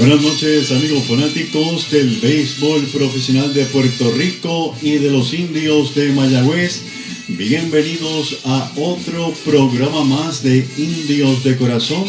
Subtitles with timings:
[0.00, 6.10] Buenas noches amigos fanáticos del béisbol profesional de Puerto Rico y de los indios de
[6.12, 6.80] Mayagüez.
[7.28, 12.04] Bienvenidos a otro programa más de Indios de Corazón,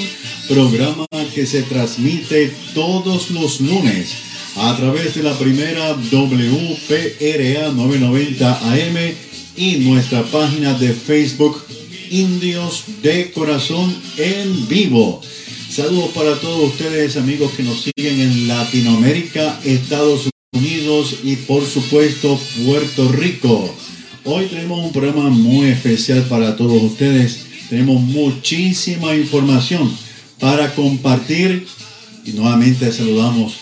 [0.47, 1.05] programa
[1.35, 4.13] que se transmite todos los lunes
[4.55, 9.15] a través de la primera WPRA 990 AM
[9.57, 11.61] y nuestra página de Facebook
[12.09, 15.21] Indios de Corazón en vivo.
[15.71, 22.37] Saludos para todos ustedes amigos que nos siguen en Latinoamérica, Estados Unidos y por supuesto
[22.65, 23.73] Puerto Rico.
[24.25, 27.45] Hoy tenemos un programa muy especial para todos ustedes.
[27.69, 29.89] Tenemos muchísima información
[30.41, 31.65] para compartir
[32.25, 33.53] y nuevamente saludamos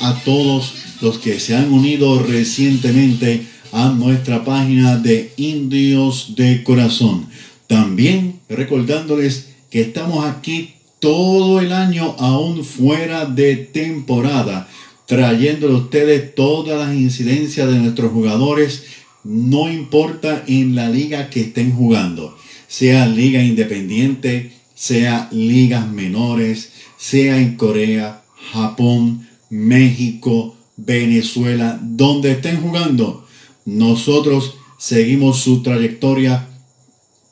[0.00, 3.42] a todos los que se han unido recientemente
[3.72, 7.26] a nuestra página de Indios de Corazón.
[7.66, 14.68] También recordándoles que estamos aquí todo el año aún fuera de temporada,
[15.06, 18.84] trayéndole a ustedes todas las incidencias de nuestros jugadores
[19.24, 27.38] no importa en la liga que estén jugando, sea liga independiente, sea ligas menores, sea
[27.38, 33.26] en Corea, Japón, México, Venezuela, donde estén jugando,
[33.64, 36.48] nosotros seguimos su trayectoria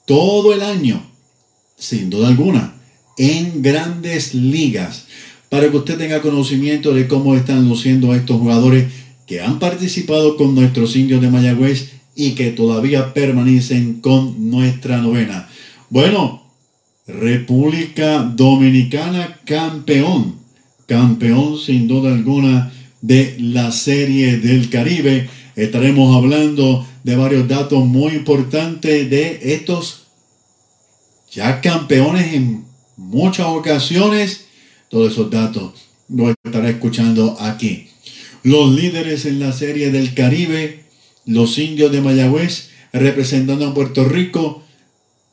[0.06, 1.08] todo el año,
[1.76, 2.79] sin duda alguna,
[3.20, 5.04] en grandes ligas,
[5.50, 8.86] para que usted tenga conocimiento de cómo están luciendo estos jugadores
[9.26, 15.50] que han participado con nuestros indios de Mayagüez y que todavía permanecen con nuestra novena.
[15.90, 16.44] Bueno,
[17.06, 20.36] República Dominicana campeón,
[20.86, 25.28] campeón sin duda alguna de la Serie del Caribe.
[25.56, 30.06] Estaremos hablando de varios datos muy importantes de estos
[31.30, 32.69] ya campeones en
[33.00, 34.46] muchas ocasiones.
[34.88, 35.72] Todos esos datos
[36.08, 37.90] los estaré escuchando aquí
[38.42, 40.84] los líderes en la Serie del Caribe,
[41.26, 44.62] los indios de Mayagüez, representando a Puerto Rico.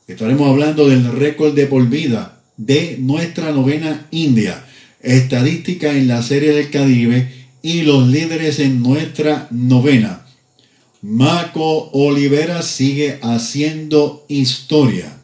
[0.06, 4.64] Estaremos hablando del récord de por vida de nuestra novena India,
[5.00, 10.26] estadística en la Serie del Caribe y los líderes en nuestra novena.
[11.00, 15.17] Marco Olivera sigue haciendo historia.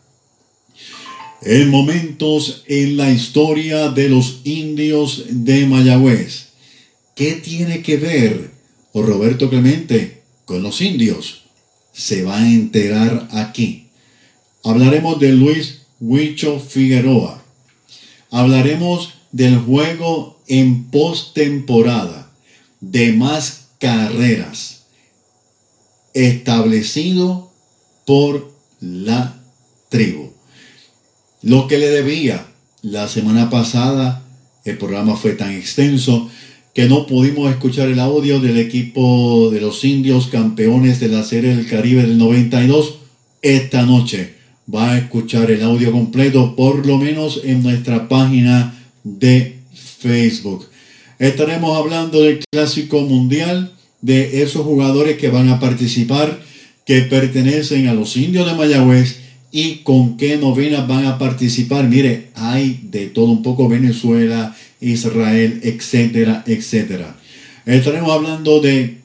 [1.46, 6.46] En momentos en la historia de los indios de Mayagüez.
[7.14, 8.50] ¿Qué tiene que ver
[8.94, 11.42] Roberto Clemente con los indios?
[11.92, 13.88] Se va a enterar aquí.
[14.62, 17.44] Hablaremos de Luis Huicho Figueroa.
[18.30, 22.32] Hablaremos del juego en postemporada,
[22.80, 24.84] de más carreras,
[26.14, 27.52] establecido
[28.06, 28.50] por
[28.80, 29.42] la
[29.90, 30.33] tribu.
[31.44, 32.46] Lo que le debía
[32.80, 34.24] la semana pasada,
[34.64, 36.30] el programa fue tan extenso
[36.72, 41.54] que no pudimos escuchar el audio del equipo de los indios campeones de la Serie
[41.54, 42.94] del Caribe del 92.
[43.42, 44.36] Esta noche
[44.74, 49.58] va a escuchar el audio completo, por lo menos en nuestra página de
[49.98, 50.66] Facebook.
[51.18, 56.40] Estaremos hablando del Clásico Mundial, de esos jugadores que van a participar,
[56.86, 59.23] que pertenecen a los indios de Mayagüez
[59.54, 61.88] y con qué novenas van a participar.
[61.88, 67.16] Mire, hay de todo un poco Venezuela, Israel, etcétera, etcétera.
[67.64, 68.98] Estaremos hablando de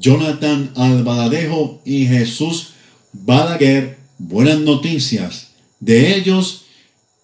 [0.00, 2.68] Jonathan Albaladejo y Jesús
[3.12, 3.98] Balaguer.
[4.16, 5.48] Buenas noticias.
[5.78, 6.64] De ellos,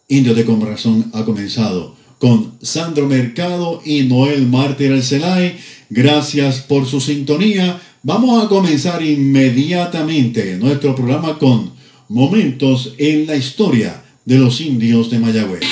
[0.09, 5.56] Indio de Corazón ha comenzado con Sandro Mercado y Noel Mártir Celay.
[5.88, 7.81] Gracias por su sintonía.
[8.03, 11.72] Vamos a comenzar inmediatamente nuestro programa con
[12.12, 15.62] momentos en la historia de los indios de Mayagüez.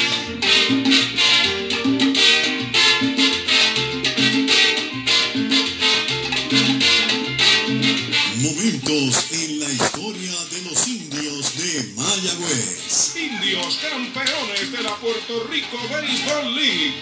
[8.40, 13.16] Momentos en la historia de los indios de Mayagüez.
[13.16, 16.94] Indios campeones de la Puerto Rico Baseball League.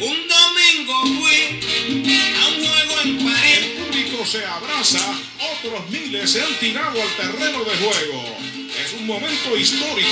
[0.00, 1.60] Un domingo fui
[2.34, 3.56] a un juego en París.
[3.56, 5.16] El público se abraza,
[5.58, 8.50] otros miles se han tirado al terreno de juego.
[9.00, 10.08] Un momento histórico.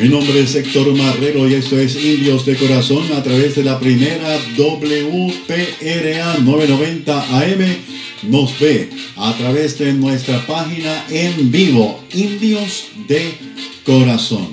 [0.00, 3.78] Mi nombre es Héctor Marrero y esto es Indios de Corazón a través de la
[3.78, 7.76] primera WPRA 990 AM.
[8.24, 13.32] Nos ve a través de nuestra página en vivo, Indios de
[13.84, 14.48] Corazón.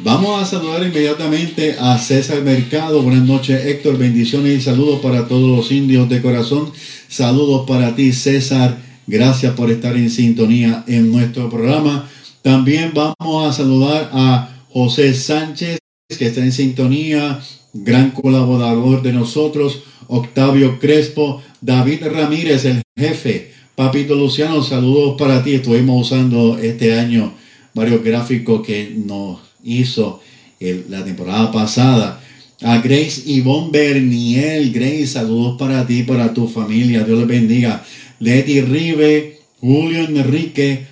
[0.00, 3.00] Vamos a saludar inmediatamente a César Mercado.
[3.00, 3.96] Buenas noches, Héctor.
[3.96, 6.72] Bendiciones y saludos para todos los indios de corazón.
[7.08, 8.83] Saludos para ti, César.
[9.06, 12.08] Gracias por estar en sintonía en nuestro programa.
[12.42, 15.78] También vamos a saludar a José Sánchez,
[16.08, 17.40] que está en sintonía,
[17.72, 19.82] gran colaborador de nosotros.
[20.06, 23.52] Octavio Crespo, David Ramírez, el jefe.
[23.74, 25.54] Papito Luciano, saludos para ti.
[25.54, 27.34] Estuvimos usando este año
[27.74, 30.20] varios gráficos que nos hizo
[30.88, 32.20] la temporada pasada.
[32.62, 37.84] A Grace Ivonne Berniel, Grace, saludos para ti, para tu familia, Dios les bendiga.
[38.24, 40.86] Leti Rive, Julio Enrique,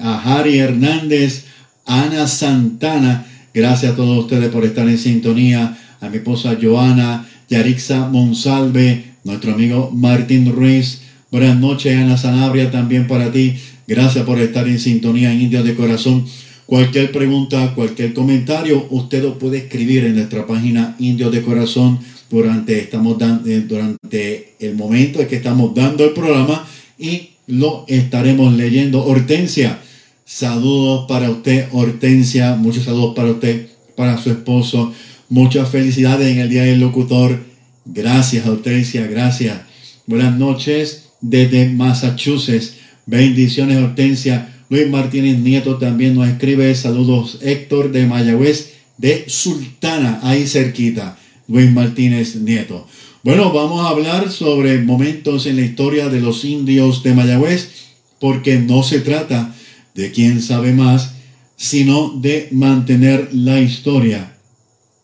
[0.00, 1.44] a Harry Hernández,
[1.84, 5.78] Ana Santana, gracias a todos ustedes por estar en sintonía.
[6.00, 11.02] A mi esposa Joana, Yarixa Monsalve, nuestro amigo Martín Ruiz.
[11.30, 13.54] Buenas noches, Ana Sanabria, también para ti.
[13.86, 16.24] Gracias por estar en sintonía en Indios de Corazón.
[16.64, 21.98] Cualquier pregunta, cualquier comentario, usted lo puede escribir en nuestra página Indios de Corazón
[22.32, 26.66] durante, estamos dando, eh, durante el momento en que estamos dando el programa
[26.98, 29.04] y lo estaremos leyendo.
[29.04, 29.78] Hortensia,
[30.24, 34.94] saludos para usted, Hortensia, muchos saludos para usted, para su esposo,
[35.28, 37.38] muchas felicidades en el Día del Locutor.
[37.84, 39.60] Gracias, Hortensia, gracias.
[40.06, 42.76] Buenas noches desde Massachusetts.
[43.04, 44.48] Bendiciones, Hortensia.
[44.70, 47.40] Luis Martínez Nieto también nos escribe saludos.
[47.42, 51.18] Héctor de Mayagüez de Sultana, ahí cerquita.
[51.48, 52.86] Luis Martínez Nieto.
[53.22, 57.70] Bueno, vamos a hablar sobre momentos en la historia de los indios de Mayagüez,
[58.20, 59.54] porque no se trata
[59.94, 61.14] de quién sabe más,
[61.56, 64.36] sino de mantener la historia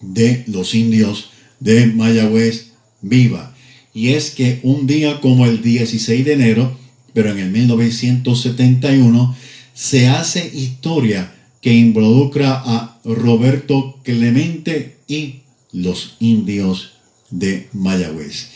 [0.00, 1.30] de los indios
[1.60, 3.54] de Mayagüez viva.
[3.94, 6.76] Y es que un día como el 16 de enero,
[7.12, 9.36] pero en el 1971,
[9.74, 15.40] se hace historia que involucra a Roberto Clemente y
[15.72, 16.92] los indios
[17.30, 18.50] de Mayagüez.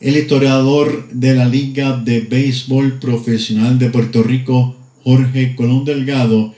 [0.00, 6.54] El historiador de la Liga de Béisbol Profesional de Puerto Rico, Jorge Colón Delgado,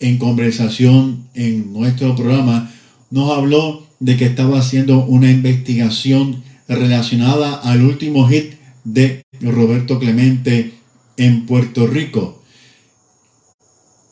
[0.00, 2.72] en conversación en nuestro programa,
[3.10, 8.54] nos habló de que estaba haciendo una investigación relacionada al último hit
[8.84, 10.72] de Roberto Clemente
[11.16, 12.40] en Puerto Rico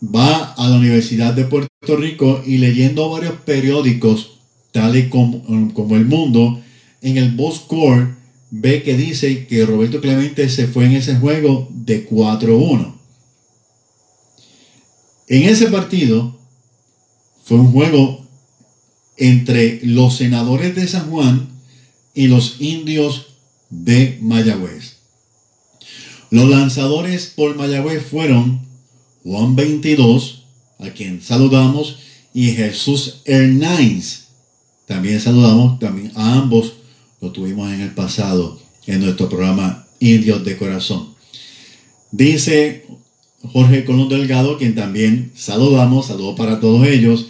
[0.03, 4.38] va a la Universidad de Puerto Rico y leyendo varios periódicos,
[4.73, 5.43] tales como,
[5.75, 6.61] como El Mundo,
[7.03, 8.17] en el Boss Score
[8.50, 12.94] ve que dice que Roberto Clemente se fue en ese juego de 4-1.
[15.29, 16.38] En ese partido
[17.44, 18.26] fue un juego
[19.17, 21.49] entre los senadores de San Juan
[22.15, 23.35] y los indios
[23.69, 24.97] de Mayagüez.
[26.31, 28.61] Los lanzadores por Mayagüez fueron
[29.25, 30.44] Juan 22,
[30.79, 31.98] a quien saludamos,
[32.32, 34.28] y Jesús Hernández.
[34.89, 36.73] También saludamos, también a ambos
[37.21, 41.11] lo tuvimos en el pasado en nuestro programa Indios de Corazón.
[42.11, 42.87] Dice
[43.53, 47.29] Jorge Colón Delgado, quien también saludamos, saludo para todos ellos,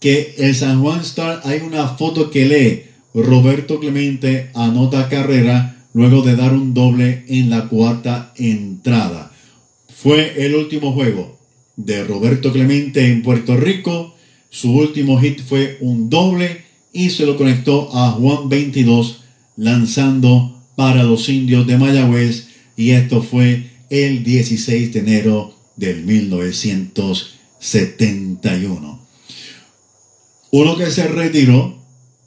[0.00, 2.82] que el San Juan Star hay una foto que lee
[3.14, 9.30] Roberto Clemente anota carrera luego de dar un doble en la cuarta entrada.
[9.94, 11.38] Fue el último juego
[11.76, 14.16] de Roberto Clemente en Puerto Rico.
[14.48, 19.22] Su último hit fue un doble y se lo conectó a Juan 22
[19.56, 29.00] lanzando para los indios de Mayagüez y esto fue el 16 de enero del 1971.
[30.52, 31.78] Uno que se retiró,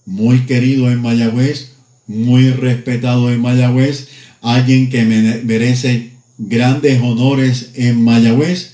[0.05, 1.71] muy querido en Mayagüez,
[2.07, 4.07] muy respetado en Mayagüez,
[4.41, 8.73] alguien que merece grandes honores en Mayagüez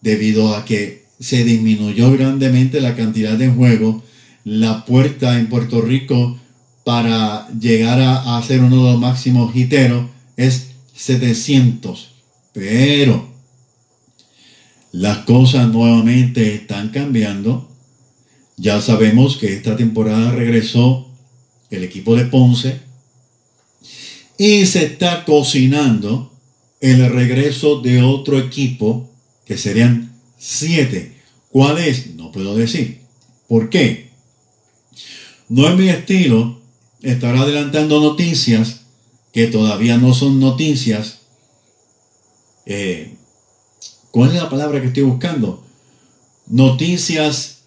[0.00, 4.02] debido a que se disminuyó grandemente la cantidad de juego.
[4.44, 6.38] La puerta en Puerto Rico
[6.84, 10.06] para llegar a, a ser uno de los máximos hiteros
[10.36, 12.10] es 700.
[12.52, 13.28] Pero
[14.92, 17.68] las cosas nuevamente están cambiando.
[18.56, 21.08] Ya sabemos que esta temporada regresó
[21.70, 22.89] el equipo de Ponce
[24.40, 26.32] y se está cocinando
[26.80, 29.06] el regreso de otro equipo
[29.44, 31.20] que serían siete.
[31.50, 32.14] ¿Cuál es?
[32.14, 33.02] No puedo decir.
[33.46, 34.08] ¿Por qué?
[35.50, 36.58] No es mi estilo
[37.02, 38.86] estar adelantando noticias
[39.30, 41.18] que todavía no son noticias.
[42.64, 43.16] Eh,
[44.10, 45.62] ¿Cuál es la palabra que estoy buscando?
[46.46, 47.64] Noticias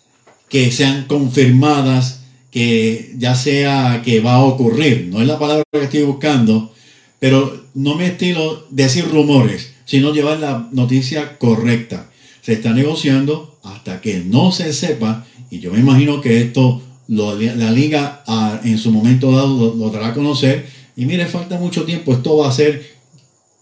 [0.49, 2.21] que sean confirmadas,
[2.53, 5.07] que ya sea que va a ocurrir.
[5.09, 6.71] No es la palabra que estoy buscando,
[7.17, 12.11] pero no me estilo decir rumores, sino llevar la noticia correcta.
[12.43, 17.71] Se está negociando hasta que no se sepa, y yo me imagino que esto la
[17.71, 20.67] liga ah, en su momento dado lo, dará a conocer.
[20.95, 22.85] Y mire, falta mucho tiempo, esto va a ser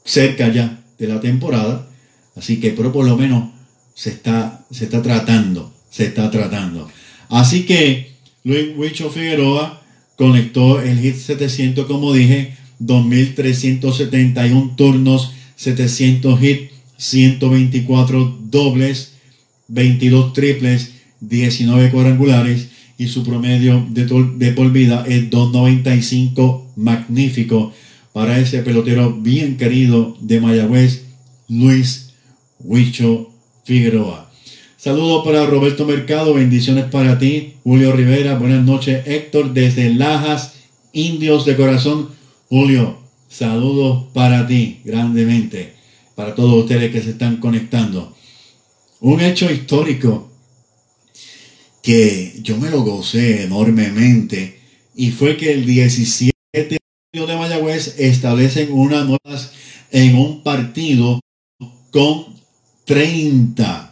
[0.03, 1.88] cerca ya de la temporada.
[2.36, 3.51] Así que, pero por lo menos
[3.93, 6.89] se está, se está tratando, se está tratando.
[7.29, 8.11] Así que
[8.43, 9.81] Luis Huicho Figueroa
[10.15, 19.13] conectó el hit 700, como dije, 2.371 turnos, 700 hits, 124 dobles,
[19.67, 27.74] 22 triples, 19 cuadrangulares y su promedio de, de por vida es 2.95, magnífico
[28.13, 31.03] para ese pelotero bien querido de Mayagüez,
[31.48, 32.12] Luis
[32.60, 33.31] Huicho
[33.63, 34.21] Figueroa.
[34.84, 40.54] Saludos para Roberto Mercado, bendiciones para ti, Julio Rivera, buenas noches, Héctor desde Lajas,
[40.92, 42.10] Indios de Corazón.
[42.50, 42.98] Julio,
[43.30, 45.76] saludos para ti grandemente,
[46.16, 48.16] para todos ustedes que se están conectando.
[49.02, 50.32] Un hecho histórico
[51.84, 54.62] que yo me lo gocé enormemente
[54.96, 56.32] y fue que el 17
[57.14, 59.52] de Mayagüez establecen unas nuevas
[59.92, 61.20] en un partido
[61.92, 62.34] con
[62.86, 63.90] 30.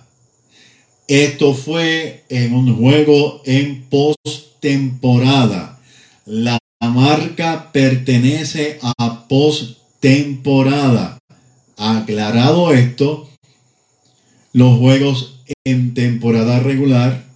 [1.10, 5.80] Esto fue en un juego en postemporada.
[6.26, 11.18] La marca pertenece a postemporada.
[11.78, 13.28] Aclarado esto,
[14.54, 17.28] los juegos en temporada regular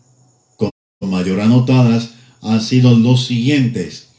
[1.01, 2.13] mayor anotadas
[2.43, 4.09] han sido los siguientes.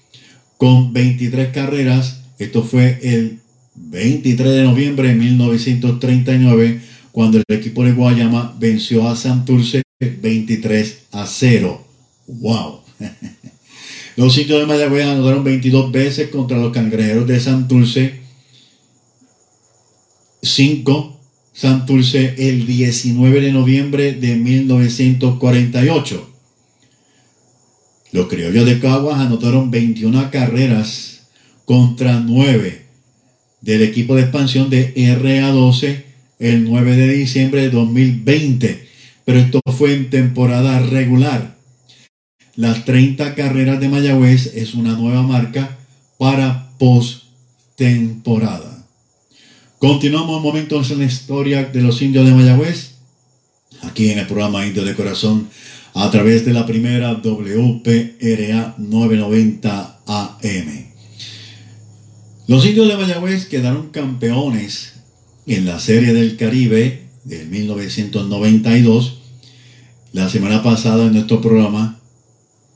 [0.56, 3.38] Con 23 carreras, esto fue el
[3.76, 6.80] 23 de noviembre de 1939,
[7.14, 11.87] cuando el equipo de Guayama venció a Santurce 23 a 0.
[12.26, 12.80] ¡Wow!
[14.16, 18.18] Los sitios de Mayagüez anotaron 22 veces contra los cangrejeros de Santurce.
[20.42, 21.21] 5
[21.52, 26.30] Santurce el 19 de noviembre de 1948.
[28.11, 31.28] Los criollos de Caguas anotaron 21 carreras
[31.64, 32.87] contra 9
[33.61, 36.03] del equipo de expansión de RA12
[36.38, 38.88] el 9 de diciembre de 2020.
[39.25, 41.57] Pero esto fue en temporada regular.
[42.57, 45.76] Las 30 carreras de Mayagüez es una nueva marca
[46.19, 48.87] para post-temporada.
[49.79, 52.93] Continuamos momentos en la historia de los indios de Mayagüez.
[53.83, 55.49] Aquí en el programa Indio de Corazón
[55.95, 60.87] a través de la primera WPRA 990 AM.
[62.47, 64.93] Los indios de Mayagüez quedaron campeones
[65.46, 69.18] en la Serie del Caribe del 1992.
[70.12, 72.00] La semana pasada en nuestro programa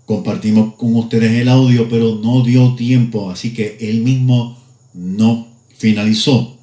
[0.06, 4.58] compartimos con ustedes el audio, pero no dio tiempo, así que él mismo
[4.94, 6.56] no finalizó.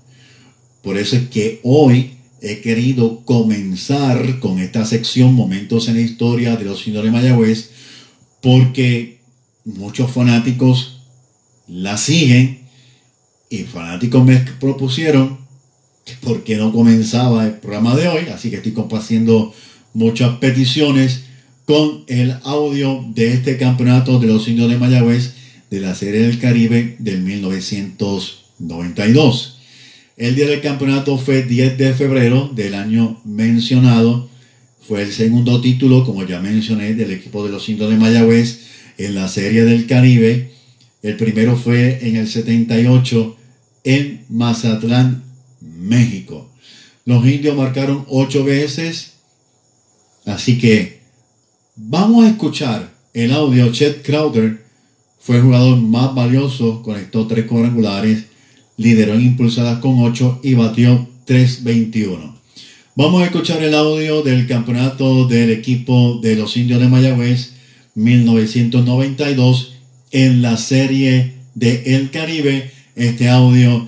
[0.82, 6.56] Por eso es que hoy he querido comenzar con esta sección Momentos en la Historia
[6.56, 7.72] de los Señores Mayagüez
[8.42, 9.22] porque
[9.64, 11.02] muchos fanáticos
[11.68, 12.68] la siguen
[13.50, 15.45] y fanáticos me propusieron
[16.06, 19.54] que por qué no comenzaba el programa de hoy, así que estoy compartiendo
[19.94, 21.24] muchas peticiones
[21.66, 25.34] con el audio de este campeonato de los indios de Mayagüez
[25.72, 29.58] de la Serie del Caribe del 1992.
[30.16, 34.30] El día del campeonato fue 10 de febrero del año mencionado.
[34.88, 38.62] Fue el segundo título, como ya mencioné, del equipo de los indios de Mayagüez
[38.98, 40.52] en la Serie del Caribe.
[41.04, 43.36] El primero fue en el 78
[43.84, 45.25] en Mazatlán,
[45.86, 46.50] México.
[47.06, 49.14] Los indios marcaron ocho veces.
[50.26, 51.02] Así que
[51.76, 53.72] vamos a escuchar el audio.
[53.72, 54.66] Chet Crowder
[55.20, 58.26] fue el jugador más valioso, conectó tres cuadrangulares
[58.78, 62.34] lideró en impulsadas con 8 y batió 3.21.
[62.96, 67.54] Vamos a escuchar el audio del campeonato del equipo de los indios de Mayagüez
[67.96, 69.74] 1992
[70.12, 72.72] en la serie de El Caribe.
[72.96, 73.88] Este audio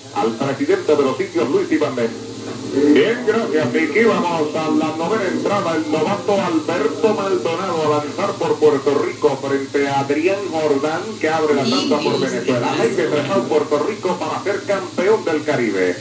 [0.21, 4.03] al presidente de los sitios Luis Iván Bien, gracias Vicky.
[4.03, 5.75] Vamos a la novena entrada.
[5.75, 11.55] El novato Alberto Maldonado a lanzar por Puerto Rico frente a Adrián Jordán que abre
[11.55, 12.71] la tanda por Venezuela.
[12.79, 15.95] Hay que trabajar Puerto Rico para ser campeón del Caribe.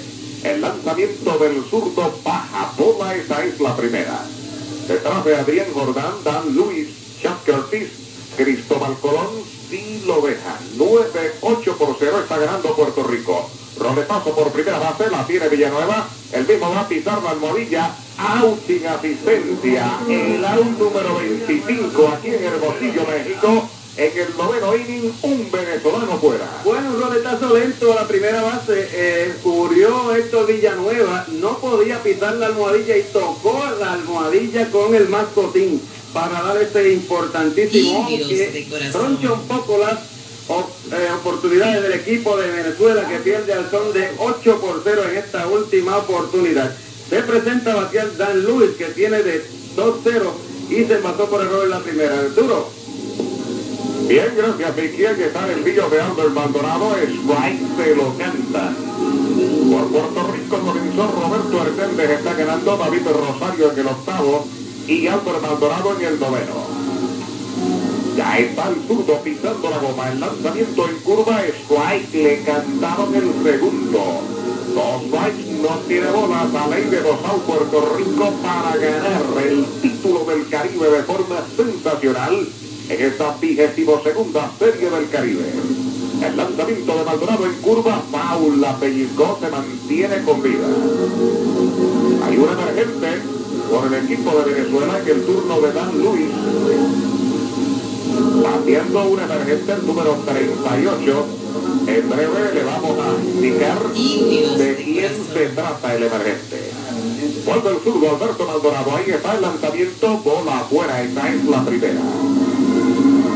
[0.45, 4.23] El lanzamiento del zurdo baja bola, esa es la primera.
[4.87, 6.89] Detrás de Adrián Jordán, Dan Luis,
[7.23, 7.89] Chuck Curtis,
[8.37, 9.29] Cristóbal Colón,
[9.71, 10.59] sí lo deja.
[10.77, 13.51] 9-8 por 0 está ganando Puerto Rico.
[13.81, 16.07] Roletazo por primera base, la tiene Villanueva.
[16.33, 17.91] El mismo va a pisar la almohadilla.
[18.19, 19.99] Out sin asistencia.
[20.07, 23.69] El out número 25 aquí en Hermosillo, México.
[23.97, 26.45] En el noveno inning, un venezolano fuera.
[26.63, 28.89] Bueno, un roletazo lento a la primera base.
[28.93, 31.27] Eh, cubrió Héctor Villanueva.
[31.33, 35.81] No podía pisar la almohadilla y tocó la almohadilla con el mascotín
[36.13, 38.93] para dar este importantísimo Indios que de corazón.
[38.93, 39.99] troncha un poco las
[40.51, 45.17] eh, oportunidades del equipo de Venezuela que pierde al son de 8 por 0 en
[45.17, 46.75] esta última oportunidad.
[47.09, 49.45] Se presenta batear Dan Lewis que tiene de
[49.77, 50.05] 2-0
[50.71, 52.19] y se pasó por error en la primera.
[52.19, 52.69] Arturo.
[54.09, 55.07] Bien, gracias, Vicky.
[55.07, 56.97] Aquí está el envío de Albert Maldonado.
[56.97, 58.73] Strike se lo canta.
[59.71, 62.11] Por Puerto Rico comenzó Roberto Hernández.
[62.11, 64.49] Está ganando David Rosario en el octavo
[64.89, 66.80] y Albert Maldonado en el noveno.
[68.21, 70.11] Ya está el zurdo pisando la goma.
[70.13, 71.41] El lanzamiento en curva.
[71.43, 74.21] Strike le cantaron el segundo.
[74.75, 76.55] Dos strikes no tiene bolas.
[76.55, 82.47] A ley de Dosal Puerto Rico para ganar el título del Caribe de forma sensacional
[82.91, 85.55] en esta vigésimo segunda serie del Caribe.
[86.23, 90.67] El lanzamiento de Maldonado en curva, foul, la pellizcó, se mantiene con vida.
[92.27, 93.23] Hay un emergente
[93.71, 97.10] por el equipo de Venezuela en el turno de Dan Luis.
[98.43, 101.27] Batiendo un emergente, el número 38.
[101.87, 106.73] En breve le vamos a indicar de quién se trata el emergente.
[107.45, 108.97] Vuelve el zurdo Alberto Maldonado.
[108.97, 110.19] Ahí está el lanzamiento.
[110.19, 111.03] Bola afuera.
[111.03, 112.01] Esta es la primera.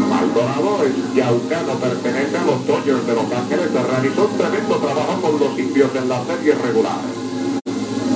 [0.08, 3.72] Maldonado es yaucano, pertenece a los Dodgers de Los Ángeles.
[3.72, 7.00] Realizó un tremendo trabajo con los indios en la serie regular.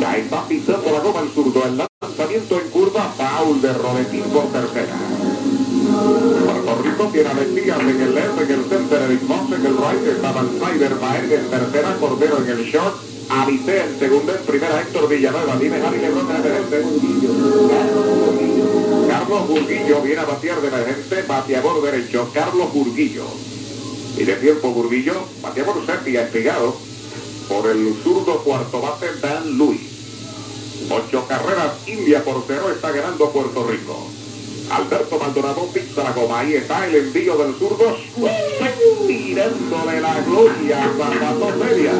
[0.00, 1.64] Ya está pisando la goma el zurdo.
[1.66, 3.12] El lanzamiento en curva.
[3.16, 4.96] Foul de Roletín por tercera.
[6.44, 9.76] Puerto Rico tiene a Mesías en el left, en el center, Eric Moss en el
[9.76, 14.42] right, estaba el Snyder Baer en tercera, Cordero en el short, Avité en segunda, en
[14.46, 16.82] primera Héctor Villanueva, dime Javi Lebron de emergente.
[19.06, 23.26] Carlos Burguillo viene a batear de emergente, bateador derecho, Carlos Burguillo.
[24.16, 26.74] Y de tiempo Burguillo, bateador sepia, espigado
[27.48, 29.80] por el zurdo cuarto bate Dan Luis.
[30.90, 34.17] Ocho carreras, India por cero, está ganando Puerto Rico.
[34.70, 37.96] Alberto Maldonado pisa ahí está el envío del zurdo,
[39.06, 41.92] tirándole la gloria, zapato media.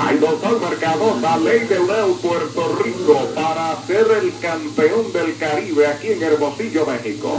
[0.00, 5.36] Hay dos al mercado, la ley de Uneu Puerto Rico para ser el campeón del
[5.38, 7.32] Caribe aquí en Hermosillo, México.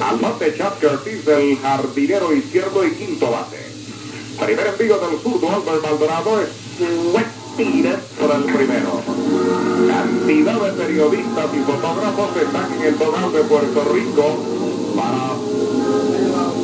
[0.00, 3.58] Al bate Chad Curtis, el jardinero izquierdo y quinto bate.
[4.44, 6.48] Primer envío del zurdo, Albert Maldonado, es
[7.56, 9.71] tira por el primero.
[9.92, 14.38] Cantidad de periodistas y fotógrafos están en el total de Puerto Rico
[14.96, 15.36] para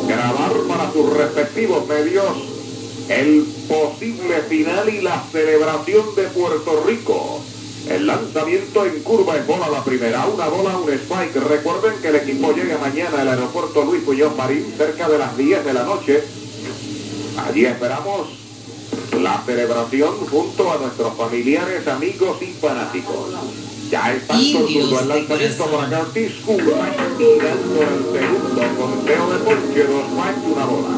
[0.08, 2.32] grabar para sus respectivos medios
[3.10, 7.40] el posible final y la celebración de Puerto Rico.
[7.90, 11.38] El lanzamiento en curva en bola la primera, una bola, un spike.
[11.38, 15.66] Recuerden que el equipo llega mañana al aeropuerto Luis Muñoz Marín cerca de las 10
[15.66, 16.24] de la noche.
[17.46, 18.47] Allí esperamos
[19.20, 23.30] la celebración junto a nuestros familiares, amigos y fanáticos.
[23.90, 30.04] Ya está zurdo el lanzamiento para Curtis Cuba, tirando el segundo conteo de ponche, dos
[30.12, 30.88] strikes, una bola.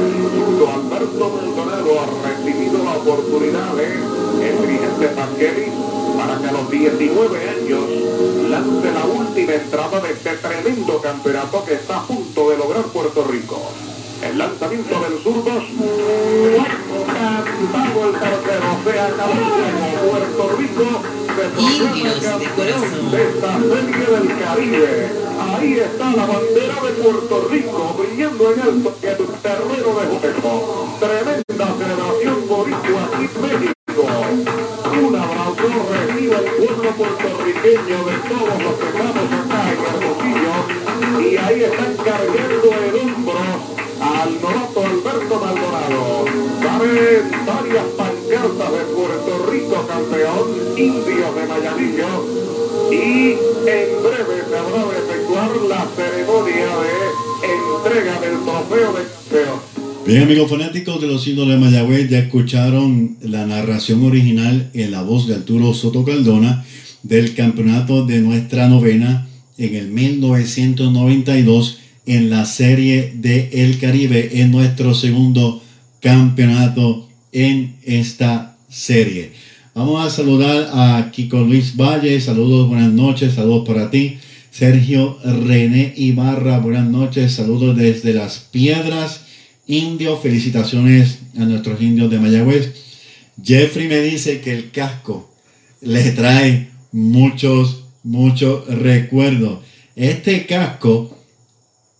[0.00, 4.14] El zurdo Alberto Maldonado ha recibido la oportunidad de
[4.48, 5.08] el dirigente
[6.16, 7.80] para que a los 19 años
[8.48, 13.24] lance la última entrada de este tremendo campeonato que está a punto de lograr Puerto
[13.24, 13.60] Rico.
[14.22, 15.60] El lanzamiento del zurdo
[17.24, 19.14] cantado el el.
[20.10, 20.86] Puerto Rico
[23.10, 25.10] de esta serie del Caribe.
[25.40, 28.84] Ahí está la bandera de Puerto Rico brillando en en el
[29.42, 30.52] terreno de juego.
[31.00, 34.04] Tremenda celebración boricua en México.
[35.02, 40.56] Un abrazo recibe el pueblo puertorriqueño de todos los que estamos acá en Hermosillo.
[41.20, 42.63] Y ahí están cargando
[46.84, 52.12] Varias pancartas de Puerto Rico campeón, indios de Mayamillo.
[52.92, 56.92] Y en breve se habrá de efectuar la ceremonia de
[57.54, 59.60] entrega del trofeo de campeón.
[60.06, 65.02] Bien, amigos fanáticos de los ídolos de Mayagüez, ya escucharon la narración original en la
[65.02, 66.66] voz de Arturo Soto Caldona
[67.02, 74.50] del campeonato de nuestra novena en el 1992 en la serie de El Caribe en
[74.50, 75.63] nuestro segundo
[76.04, 79.32] campeonato en esta serie.
[79.74, 84.18] Vamos a saludar a Kiko Luis Valle, saludos, buenas noches, saludos para ti.
[84.50, 89.22] Sergio René Ibarra, buenas noches, saludos desde Las Piedras,
[89.66, 92.74] Indio, felicitaciones a nuestros indios de Mayagüez.
[93.42, 95.34] Jeffrey me dice que el casco
[95.80, 99.60] le trae muchos, muchos recuerdos.
[99.96, 101.16] Este casco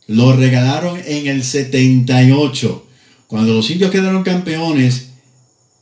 [0.08, 2.83] lo regalaron en el 78.
[3.26, 5.14] Cuando los indios quedaron campeones,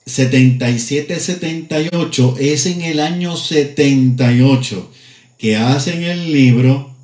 [0.07, 4.93] 77-78, es en el año 78
[5.39, 6.95] que hacen el libro,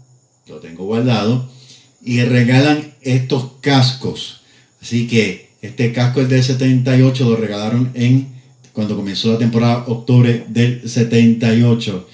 [0.46, 1.48] lo tengo guardado,
[2.04, 4.42] y regalan estos cascos.
[4.80, 8.28] Así que este casco es del 78, lo regalaron en
[8.72, 12.08] cuando comenzó la temporada octubre del 78.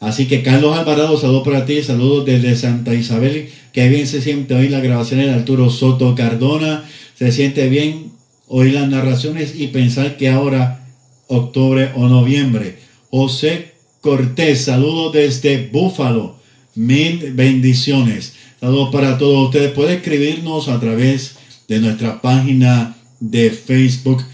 [0.00, 3.48] Así que Carlos Alvarado, saludos para ti, saludos desde Santa Isabel.
[3.72, 6.84] Que bien se siente hoy la grabación de Arturo Soto Cardona.
[7.22, 8.10] Se siente bien
[8.48, 10.84] oír las narraciones y pensar que ahora,
[11.28, 12.78] octubre o noviembre.
[13.12, 16.34] José Cortés, saludos desde Búfalo.
[16.74, 18.32] Mil bendiciones.
[18.58, 19.70] Saludos para todos ustedes.
[19.70, 21.36] Puede escribirnos a través
[21.68, 24.24] de nuestra página de Facebook,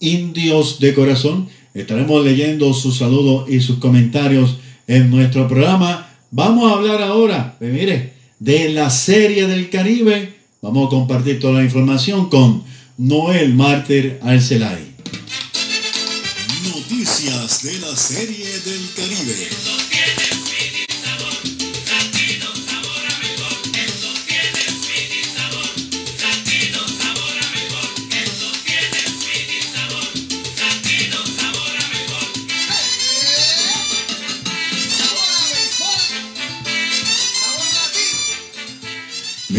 [0.00, 1.50] Indios de Corazón.
[1.74, 4.56] Estaremos leyendo sus saludos y sus comentarios
[4.86, 6.16] en nuestro programa.
[6.30, 10.37] Vamos a hablar ahora, pues mire, de la serie del Caribe.
[10.60, 12.64] Vamos a compartir toda la información con
[12.96, 14.92] Noel Mártir Arcelay.
[16.64, 19.97] Noticias de la serie del Caribe.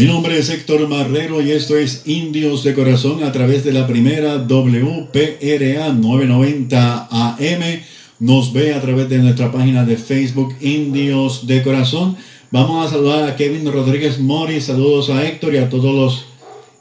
[0.00, 3.86] Mi nombre es Héctor Marrero y esto es Indios de Corazón a través de la
[3.86, 7.82] primera WPRA 990 AM.
[8.18, 12.16] Nos ve a través de nuestra página de Facebook Indios de Corazón.
[12.50, 16.24] Vamos a saludar a Kevin Rodríguez Mori, saludos a Héctor y a todos los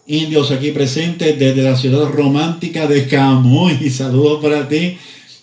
[0.08, 3.90] indios aquí presentes desde la ciudad romántica de Camuy.
[3.90, 4.98] Saludos para ti,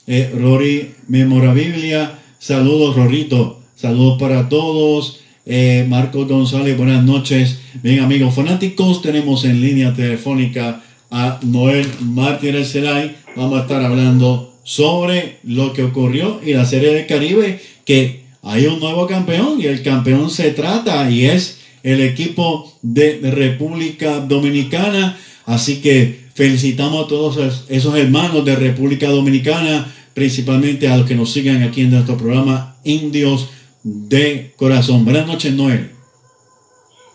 [0.06, 2.20] eh, Rory Memorabilia.
[2.38, 3.60] Saludos, Rorito.
[3.76, 5.25] Saludos para todos.
[5.48, 7.60] Eh, Marcos González, buenas noches.
[7.80, 13.14] Bien, amigos fanáticos, tenemos en línea telefónica a Noel Martínez Celay.
[13.36, 18.66] Vamos a estar hablando sobre lo que ocurrió y la Serie del Caribe, que hay
[18.66, 25.16] un nuevo campeón y el campeón se trata y es el equipo de República Dominicana.
[25.44, 31.32] Así que felicitamos a todos esos hermanos de República Dominicana, principalmente a los que nos
[31.32, 33.50] siguen aquí en nuestro programa Indios
[33.86, 35.04] de Corazón.
[35.04, 35.90] Buenas noches, Noel.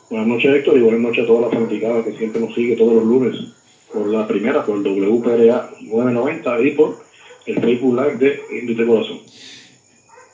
[0.10, 2.94] Buenas noches, Héctor, y buenas noches a toda la fanaticada que siempre nos sigue todos
[2.94, 3.36] los lunes
[3.92, 7.04] por la primera, por el WPRA 990 y por
[7.46, 9.20] el Facebook Live de Indios de Corazón.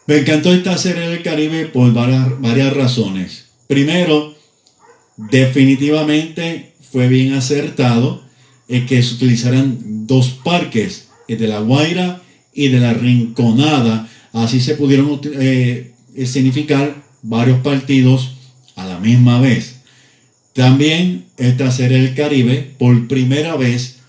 [0.06, 3.50] Me encantó esta serie del Caribe por varias, varias razones.
[3.66, 4.36] Primero,
[5.18, 8.22] definitivamente fue bien acertado
[8.68, 12.22] el que se utilizaran dos parques, el de La Guaira
[12.54, 14.08] y de La Rinconada.
[14.34, 15.94] Así se pudieron eh,
[16.26, 18.36] significar varios partidos
[18.76, 19.82] a la misma vez.
[20.54, 24.00] También esta serie del Caribe, por primera vez,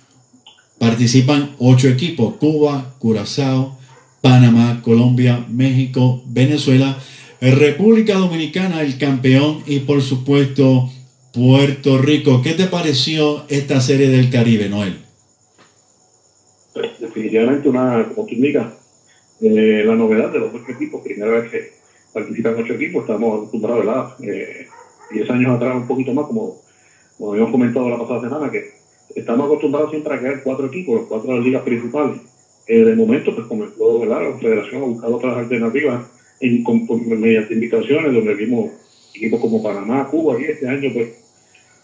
[0.79, 3.79] participan ocho equipos, Cuba, Curazao,
[4.21, 6.99] Panamá, Colombia, México, Venezuela,
[7.40, 10.90] República Dominicana, el campeón y por supuesto
[11.33, 12.42] Puerto Rico.
[12.42, 14.99] ¿Qué te pareció esta serie del Caribe, Noel?
[16.73, 18.73] Pues, definitivamente una, como tú indicas,
[19.40, 21.78] eh, la novedad de los dos equipos, primera vez que
[22.12, 24.14] participan ocho equipos, estamos acostumbrados, ¿verdad?
[24.23, 24.66] Eh,
[25.12, 26.61] diez años atrás, un poquito más, como,
[27.16, 28.71] como habíamos comentado la pasada semana, que
[29.14, 32.21] estamos acostumbrados siempre a crear cuatro equipos, cuatro de las ligas principales.
[32.66, 34.31] Eh, de momento, pues comenzó ¿verdad?
[34.31, 36.07] la federación a buscar otras alternativas
[36.40, 36.87] en, con,
[37.21, 38.71] mediante invitaciones, donde vimos
[39.14, 41.09] equipos como Panamá, Cuba, y este año, pues,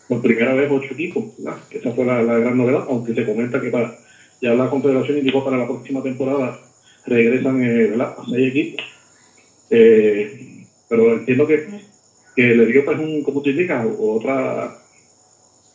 [0.09, 1.59] por primera vez ocho equipos, ¿verdad?
[1.71, 3.97] Esa fue la, la gran novedad, aunque se comenta que para,
[4.43, 6.59] ya la Confederación indicó para la próxima temporada
[7.07, 8.15] regresan eh, ¿verdad?
[8.19, 8.85] a seis equipos.
[9.77, 11.67] Eh, pero entiendo que,
[12.37, 14.79] que le dio pues un, como te indica, otra,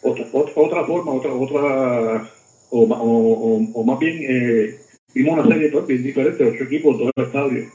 [0.01, 2.31] otra, otra, forma, otra, otra
[2.69, 4.75] o, o- o más bien eh,
[5.13, 7.67] vimos una serie pues, bien diferente, ocho equipos, dos estadios.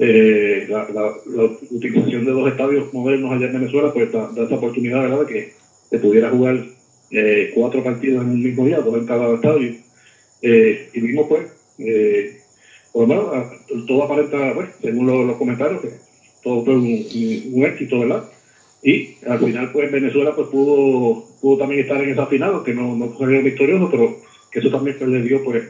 [0.00, 4.44] Eh, la, la, la utilización de dos estadios modernos allá en Venezuela pues da, da
[4.44, 5.26] esa oportunidad ¿verdad?
[5.26, 5.52] de que
[5.90, 6.64] se pudiera jugar
[7.10, 9.74] eh, cuatro partidos en un mismo día, dos en cada estadio.
[10.42, 11.46] Eh, y vimos pues,
[11.78, 12.37] eh,
[12.92, 13.50] por lo menos, a-
[13.86, 15.90] todo aparenta, pues, según lo- los comentarios, que
[16.42, 18.24] todo fue un, éxito, ¿verdad?
[18.82, 22.96] Y al final, pues, Venezuela pues pudo, pudo también estar en esa final, aunque no,
[22.96, 24.20] no salió victorioso, pero
[24.50, 25.64] que eso también pues, le dio, pues,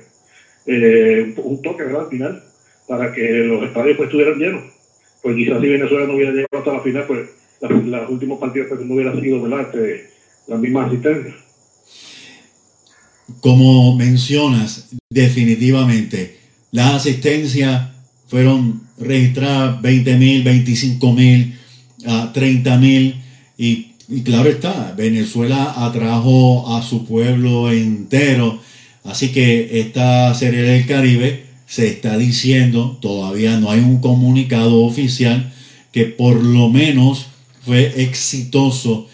[0.67, 2.03] eh, un, toque, ¿verdad?
[2.03, 2.45] Al final,
[2.87, 4.65] para que los estadios pues estuvieran llenos.
[5.23, 7.29] Pues quizás si Venezuela no hubiera llegado hasta la final, pues,
[7.61, 9.75] los últimos partidos pues, no hubiera sido, ¿verdad?
[9.75, 10.11] Este,
[10.57, 11.35] mismas asistencias.
[13.41, 16.38] Como mencionas, definitivamente,
[16.73, 17.89] las asistencias
[18.29, 21.55] fueron registradas 20 mil, 25 mil,
[22.33, 23.17] 30 mil.
[23.57, 28.61] Y, y claro está, Venezuela atrajo a su pueblo entero,
[29.05, 35.53] así que esta serie del Caribe se está diciendo, todavía no hay un comunicado oficial,
[35.93, 37.27] que por lo menos
[37.61, 39.09] fue exitoso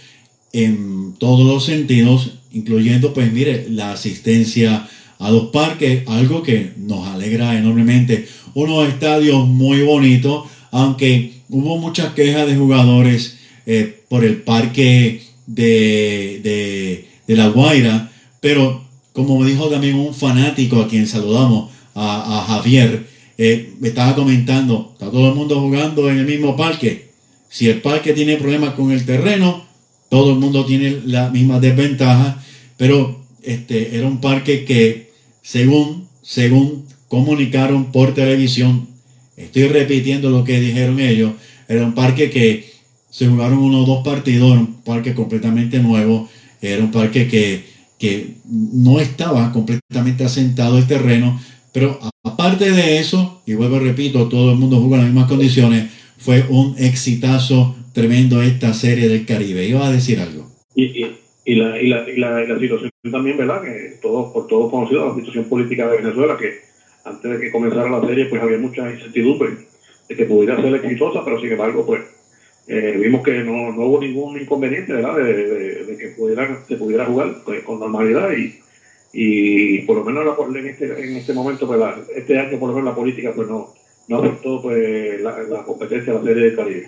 [0.53, 4.89] en todos los sentidos, incluyendo, pues mire, la asistencia
[5.25, 8.29] a los parques, algo que nos alegra enormemente.
[8.53, 17.07] Unos estadios muy bonitos, aunque hubo muchas quejas de jugadores eh, por el parque de,
[17.27, 18.85] de, La Guaira, pero
[19.15, 23.07] como me dijo también un fanático a quien saludamos, a, Javier,
[23.39, 27.13] eh, me estaba comentando, está todo el mundo jugando en el mismo parque.
[27.49, 29.65] Si el parque tiene problemas con el terreno,
[30.11, 32.45] todo el mundo tiene la misma desventaja,
[32.77, 35.04] pero este era un parque que
[35.45, 38.89] según según comunicaron por televisión,
[39.37, 41.35] estoy repitiendo lo que dijeron ellos,
[41.69, 42.73] era un parque que
[43.11, 46.29] se jugaron uno o dos partidos, era un parque completamente nuevo,
[46.61, 47.63] era un parque que,
[47.99, 51.41] que no estaba completamente asentado el terreno,
[51.73, 55.91] pero aparte de eso, y vuelvo repito, todo el mundo jugó en las mismas condiciones,
[56.17, 59.69] fue un exitazo tremendo esta serie del Caribe.
[59.69, 60.51] Iba a decir algo.
[61.45, 63.63] Y, la, y, la, y, la, situación también, ¿verdad?
[63.63, 66.61] Que todos, por todos conocido, la situación política de Venezuela, que
[67.05, 69.51] antes de que comenzara la serie, pues había mucha incertidumbre
[70.09, 72.03] de que pudiera ser exitosa, pero sin embargo, pues
[72.67, 75.17] eh, vimos que no, no hubo ningún inconveniente, ¿verdad?
[75.17, 78.59] De, de, de que pudiera, se pudiera jugar pues, con normalidad y,
[79.13, 82.71] y por lo menos la, en, este, en este momento, pues la, este año por
[82.71, 83.73] lo menos la política pues no,
[84.09, 86.87] no afectó pues, la, competencia de la serie del Caribe.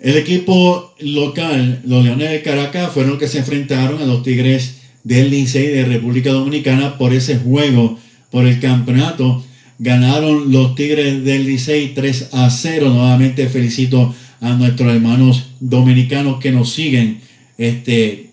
[0.00, 4.76] El equipo local, los Leones de Caracas, fueron los que se enfrentaron a los Tigres
[5.02, 7.98] del Licey de República Dominicana por ese juego,
[8.30, 9.44] por el campeonato.
[9.80, 12.90] Ganaron los Tigres del Licey 3 a 0.
[12.90, 17.20] Nuevamente felicito a nuestros hermanos dominicanos que nos siguen.
[17.56, 18.30] Este,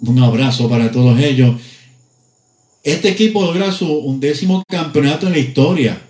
[0.00, 1.60] un abrazo para todos ellos.
[2.84, 6.00] Este equipo logra su undécimo campeonato en la historia.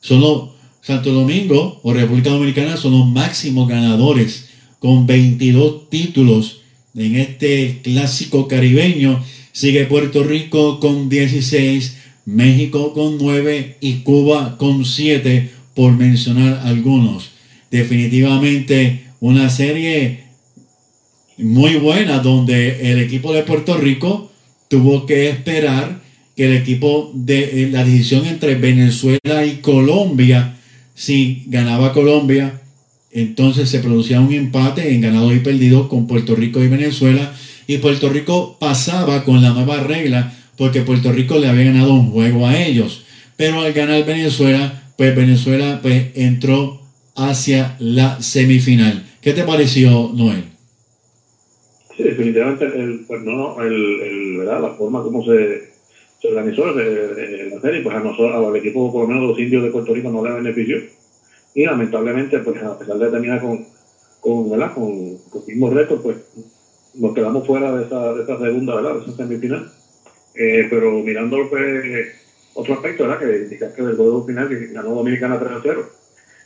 [0.00, 6.62] Solo Santo Domingo o República Dominicana son los máximos ganadores con 22 títulos
[6.96, 9.22] en este clásico caribeño.
[9.52, 17.30] Sigue Puerto Rico con 16, México con 9 y Cuba con 7, por mencionar algunos.
[17.70, 20.24] Definitivamente una serie
[21.36, 24.32] muy buena donde el equipo de Puerto Rico
[24.68, 26.00] tuvo que esperar
[26.36, 30.56] que el equipo de la decisión entre Venezuela y Colombia
[31.00, 32.60] si ganaba Colombia,
[33.10, 37.32] entonces se producía un empate en ganados y perdidos con Puerto Rico y Venezuela.
[37.66, 42.10] Y Puerto Rico pasaba con la nueva regla porque Puerto Rico le había ganado un
[42.10, 43.06] juego a ellos.
[43.38, 46.82] Pero al ganar Venezuela, pues Venezuela pues, entró
[47.16, 49.02] hacia la semifinal.
[49.22, 50.44] ¿Qué te pareció, Noel?
[51.96, 54.60] Sí, definitivamente, el, pues no, el, el, ¿verdad?
[54.60, 55.69] la forma como se,
[56.20, 59.62] se organizó de, la serie, pues a nosotros, al equipo por lo menos los indios
[59.62, 60.78] de Puerto Rico no le benefició.
[61.54, 63.66] Y lamentablemente, pues a pesar de terminar con,
[64.20, 64.74] con, ¿verdad?
[64.74, 66.16] con, con mismos retos, pues
[66.94, 68.94] nos quedamos fuera de esa, de esa segunda, ¿verdad?
[68.96, 69.72] De esa semifinal.
[70.34, 72.08] Eh, pero mirando pues,
[72.54, 73.18] otro aspecto, ¿verdad?
[73.18, 75.90] Que indica que del juego final que ganó Dominicana 3 a 0.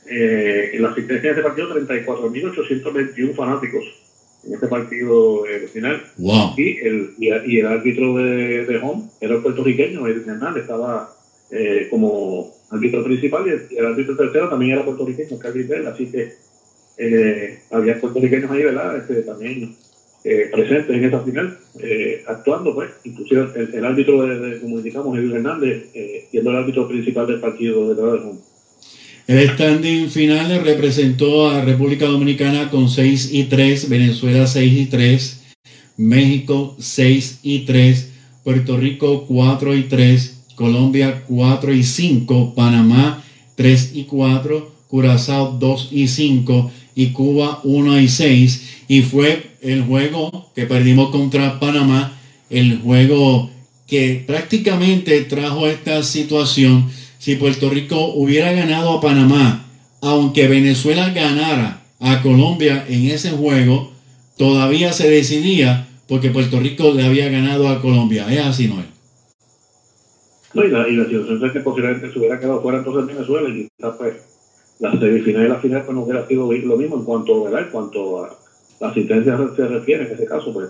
[0.07, 4.04] Eh, en la asistencia de ese partido, 34.821 fanáticos
[4.47, 6.03] en este partido eh, final.
[6.19, 6.55] Wow.
[6.57, 11.15] Y, el, y, y, el árbitro de, de home era el puertorriqueño, Edwin Hernández, estaba
[11.51, 16.07] eh, como árbitro principal y el, el, árbitro tercero también era puertorriqueño, Carly Bell, así
[16.07, 16.33] que
[16.97, 18.97] eh, había puertorriqueños ahí, ¿verdad?
[18.97, 19.77] Este, también
[20.27, 24.79] eh, presentes en esa final, eh, actuando, pues, inclusive el, el árbitro, de, de, como
[24.79, 28.43] indicamos, Edwin Hernández, eh, siendo el árbitro principal del partido de Mundo.
[29.27, 35.41] El standing final representó a República Dominicana con 6 y 3, Venezuela 6 y 3,
[35.97, 38.11] México 6 y 3,
[38.43, 45.89] Puerto Rico 4 y 3, Colombia 4 y 5, Panamá 3 y 4, Curazao 2
[45.91, 48.63] y 5 y Cuba 1 y 6.
[48.89, 52.13] Y fue el juego que perdimos contra Panamá,
[52.51, 53.49] el juego
[53.87, 56.91] que prácticamente trajo esta situación.
[57.25, 59.65] Si Puerto Rico hubiera ganado a Panamá,
[60.03, 63.93] aunque Venezuela ganara a Colombia en ese juego,
[64.37, 68.27] todavía se decidía porque Puerto Rico le había ganado a Colombia.
[68.31, 68.85] Es así, Noel.
[70.53, 73.49] No, y la, y la situación es que posiblemente se hubiera quedado fuera entonces Venezuela
[73.49, 74.15] y quizás pues
[74.81, 77.63] la semifinal y la final pues no hubiera sido lo mismo en cuanto, ¿verdad?
[77.63, 78.37] En cuanto a
[78.81, 80.69] la asistencia se refiere en ese caso, pues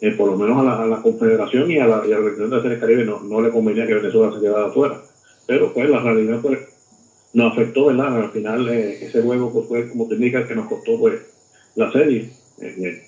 [0.00, 2.30] eh, por lo menos a la, a la, confederación y a la, y a la
[2.30, 5.09] región de Caribe no, no le convenía que Venezuela se quedara fuera.
[5.50, 6.60] Pero pues la realidad pues
[7.32, 8.22] nos afectó, ¿verdad?
[8.22, 11.14] Al final eh, ese juego pues fue como técnica que nos costó pues
[11.74, 12.30] la serie.
[12.60, 13.02] Eh,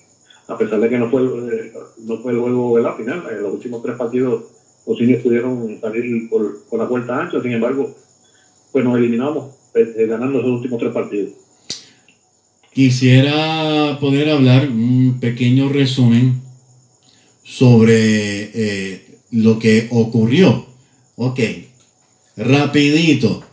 [0.49, 3.95] a pesar de que no fue, no fue el juego la final, los últimos tres
[3.95, 4.43] partidos
[4.85, 7.95] los indios pudieron salir por, por la puerta ancha, sin embargo,
[8.73, 11.31] pues nos eliminamos eh, ganando esos últimos tres partidos.
[12.73, 16.41] Quisiera poder hablar un pequeño resumen
[17.41, 20.65] sobre eh, lo que ocurrió.
[21.15, 21.39] Ok,
[22.37, 23.43] rapidito.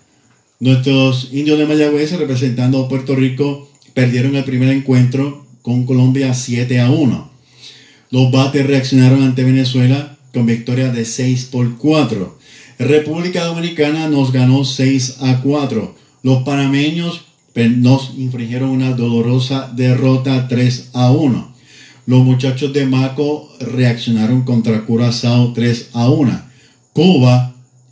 [0.59, 6.81] Nuestros indios de Mayagüez representando a Puerto Rico perdieron el primer encuentro con Colombia 7
[6.81, 7.31] a 1.
[8.11, 12.39] Los bates reaccionaron ante Venezuela con victoria de 6 por 4.
[12.79, 15.95] República Dominicana nos ganó 6 a 4.
[16.23, 17.25] Los panameños
[17.77, 21.55] nos infringieron una dolorosa derrota 3 a 1.
[22.07, 26.43] Los muchachos de Maco reaccionaron contra Curazao 3 a 1.
[26.93, 27.50] Cuba,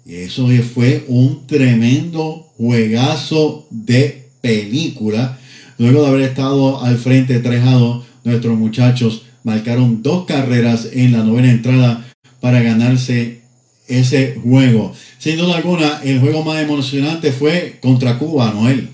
[0.09, 5.39] eso fue un tremendo juegazo de película.
[5.79, 11.13] Luego de haber estado al frente 3 a 2, nuestros muchachos marcaron dos carreras en
[11.13, 12.07] la novena entrada
[12.41, 13.43] para ganarse
[13.87, 14.93] ese juego.
[15.19, 18.89] Sin duda alguna, el juego más emocionante fue contra Cuba, Noel.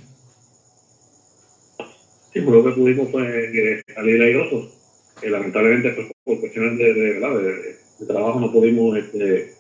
[2.33, 4.71] Sí, por lo que pudimos fue eh, salir airosos.
[5.23, 9.54] Eh, lamentablemente, pues, por cuestiones de, de, trabajo no pudimos este,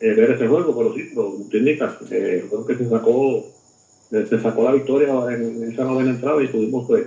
[0.00, 3.46] eh, ver ese juego, pero sí, como te indicas, eh, el juego que se sacó,
[4.10, 7.06] se sacó la victoria en, en esa novena entrada y pudimos pues,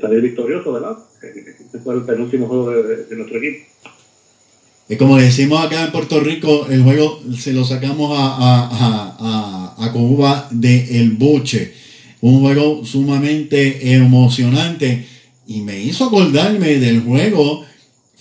[0.00, 0.98] salir victoriosos, ¿verdad?
[1.22, 3.66] Este fue el penúltimo juego de, de nuestro equipo.
[4.90, 9.86] Y como decimos acá en Puerto Rico, el juego se lo sacamos a, a, a,
[9.86, 11.72] a Cuba de El Buche.
[12.22, 15.06] Un juego sumamente emocionante
[15.46, 17.64] y me hizo acordarme del juego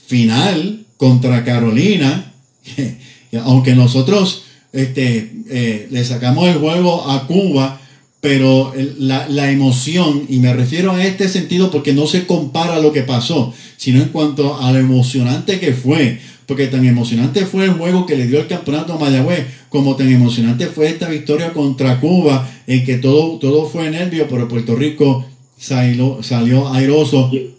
[0.06, 2.34] final contra Carolina.
[3.38, 7.80] Aunque nosotros este, eh, le sacamos el juego a Cuba,
[8.22, 12.92] pero la, la, emoción, y me refiero a este sentido porque no se compara lo
[12.92, 17.74] que pasó, sino en cuanto a lo emocionante que fue porque tan emocionante fue el
[17.74, 22.00] juego que le dio el campeonato a Mayagüez, como tan emocionante fue esta victoria contra
[22.00, 25.24] Cuba, en que todo, todo fue nervio, pero Puerto Rico
[25.56, 27.30] salió, salió airoso.
[27.32, 27.52] Y,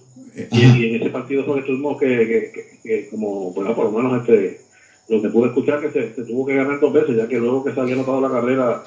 [0.51, 3.93] y, en ese partido fue que tuvimos que, que, que, que, como, bueno, por lo
[3.93, 4.61] menos este,
[5.11, 7.75] lo que pude escuchar, que se, tuvo que ganar dos veces, ya que luego que
[7.75, 8.85] se había notado la carrera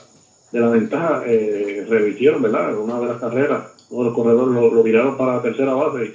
[0.54, 2.80] de la ventaja, eh, revirtieron, ¿verdad?
[2.80, 6.14] Una de las carreras, uno de los corredores lo, viraron para la tercera base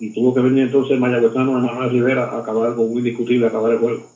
[0.00, 3.78] y tuvo que venir entonces Mayagüezano Manuel Rivera a acabar con muy discutible, acabar el
[3.78, 4.06] juego.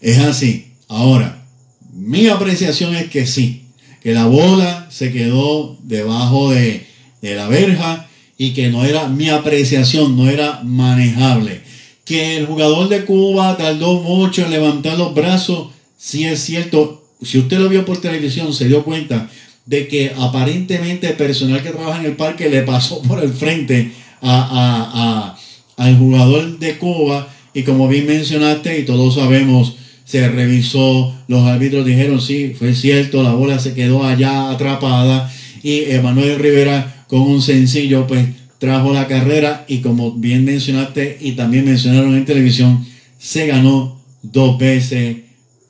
[0.00, 0.72] Es así.
[0.86, 1.44] Ahora,
[1.92, 3.64] mi apreciación es que sí,
[4.00, 6.86] que la bola se quedó debajo de,
[7.22, 8.06] de la verja
[8.38, 11.65] y que no era mi apreciación, no era manejable.
[12.06, 17.04] Que el jugador de Cuba tardó mucho en levantar los brazos, sí es cierto.
[17.22, 19.28] Si usted lo vio por televisión, se dio cuenta
[19.66, 23.92] de que aparentemente el personal que trabaja en el parque le pasó por el frente
[24.22, 25.34] a, a,
[25.82, 31.42] a, al jugador de Cuba y como bien mencionaste y todos sabemos, se revisó, los
[31.46, 35.32] árbitros dijeron sí, fue cierto, la bola se quedó allá atrapada
[35.62, 38.26] y Emanuel Rivera con un sencillo pues
[38.58, 42.86] trajo la carrera y como bien mencionaste y también mencionaron en televisión,
[43.18, 45.18] se ganó dos veces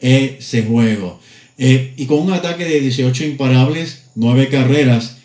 [0.00, 1.20] ese juego.
[1.58, 5.18] Eh, y con un ataque de 18 imparables, 9 carreras,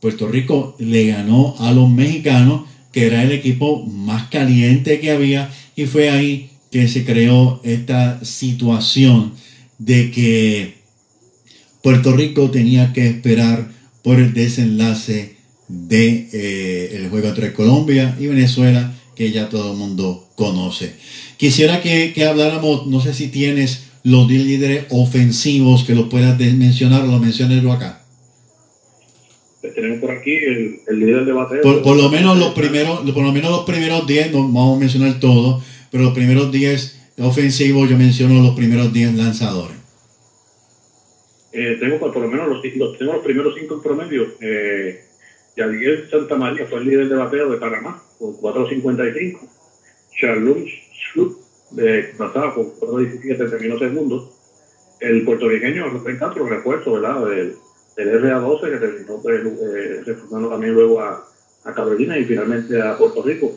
[0.00, 2.62] Puerto Rico le ganó a los mexicanos,
[2.92, 8.24] que era el equipo más caliente que había, y fue ahí que se creó esta
[8.24, 9.34] situación
[9.78, 10.74] de que
[11.82, 13.70] Puerto Rico tenía que esperar
[14.02, 15.33] por el desenlace
[15.74, 20.94] de eh, el juego entre Colombia y Venezuela que ya todo el mundo conoce.
[21.36, 27.02] Quisiera que, que habláramos, no sé si tienes los líderes ofensivos que lo puedas mencionar
[27.02, 28.00] o lo menciones tú acá.
[29.74, 31.62] Tenemos por aquí el, el líder de bateo.
[31.62, 34.80] Por, por lo menos los primeros, por lo menos los primeros 10, no vamos a
[34.80, 39.76] mencionar todo, pero los primeros 10 ofensivos yo menciono los primeros 10 lanzadores.
[41.52, 44.26] Eh, tengo por, por lo menos los, los- tengo los primeros cinco en promedio.
[44.40, 45.04] Eh,
[45.56, 49.40] Yadier Santa María fue el líder de bateo de Panamá con 4.55.
[50.18, 51.38] Charlus Schlup
[51.70, 54.32] de Curazao con 4.17 terminó segundo.
[55.00, 57.26] El puertorriqueño Rubén Castro, refuerzo, ¿verdad?
[57.26, 57.56] Del,
[57.96, 61.28] del RA12 que terminó eh, reforzando también luego a,
[61.64, 63.52] a Carolina y finalmente a Puerto Rico.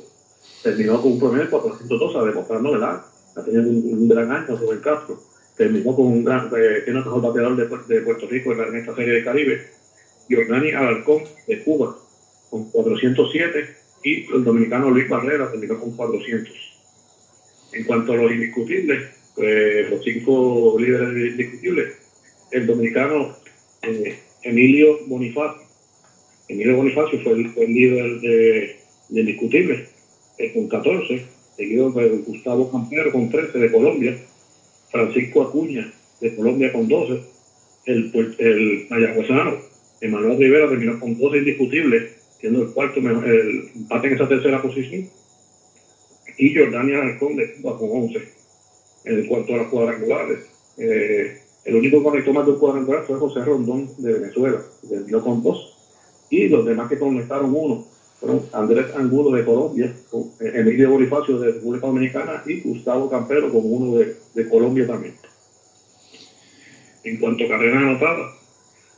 [0.64, 3.02] Terminó con un promedio de 412, demostrando, ¿verdad?
[3.36, 5.20] Ha tenido un, gran año Rubén Castro
[5.56, 8.96] terminó con un gran, eh, tiene otro bateador de, de Puerto Rico en, en esta
[8.96, 9.68] serie de Caribe,
[10.28, 11.98] Giordani Alarcón de Cuba
[12.50, 13.66] con 407
[14.04, 16.54] y el dominicano Luis Barrera terminó con 400.
[17.74, 19.04] En cuanto a los indiscutibles,
[19.36, 21.94] pues, los cinco líderes indiscutibles,
[22.52, 23.36] el dominicano
[23.82, 25.68] eh, Emilio Bonifacio.
[26.48, 29.90] Emilio Bonifacio fue el, fue líder de, de indiscutibles
[30.38, 31.26] eh, con 14,
[31.58, 34.18] seguido de Gustavo Campero con 13 de Colombia,
[34.90, 37.22] Francisco Acuña de Colombia con 12,
[37.86, 39.58] el, el mayagüezano
[40.02, 45.10] Emanuel Rivera terminó con 12 indiscutibles, siendo el cuarto el empate en esa tercera posición,
[46.38, 48.20] y Jordania Alarcón de Cuba con 11
[49.06, 50.40] en el cuarto de las cuadrangulares.
[50.78, 55.24] Eh, el único que conectó más de cuadrangular fue José Rondón de Venezuela, que terminó
[55.24, 55.78] con 2,
[56.30, 57.86] y los demás que conectaron uno
[58.20, 59.94] fueron Andrés Angulo de Colombia,
[60.40, 65.14] eh, Emilio Bonifacio de República Dominicana y Gustavo Campero con uno de, de Colombia también.
[67.04, 68.37] En cuanto a carreras anotadas,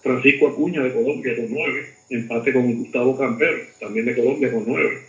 [0.01, 4.99] Francisco Acuña de Colombia con 9, empate con Gustavo Campero, también de Colombia con 9.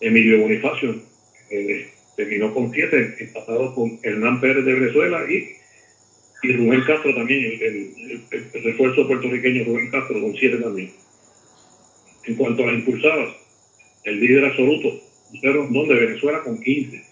[0.00, 0.96] Emilio Bonifacio
[1.50, 1.86] eh,
[2.16, 5.46] terminó con 7, empatado con Hernán Pérez de Venezuela y,
[6.42, 7.62] y Rubén Castro también, el,
[8.30, 10.90] el- refuerzo puertorriqueño Rubén Castro con 7 también.
[12.24, 13.30] En cuanto a las impulsadas,
[14.04, 14.88] el líder absoluto,
[15.30, 17.02] José Rondón de Venezuela con 15.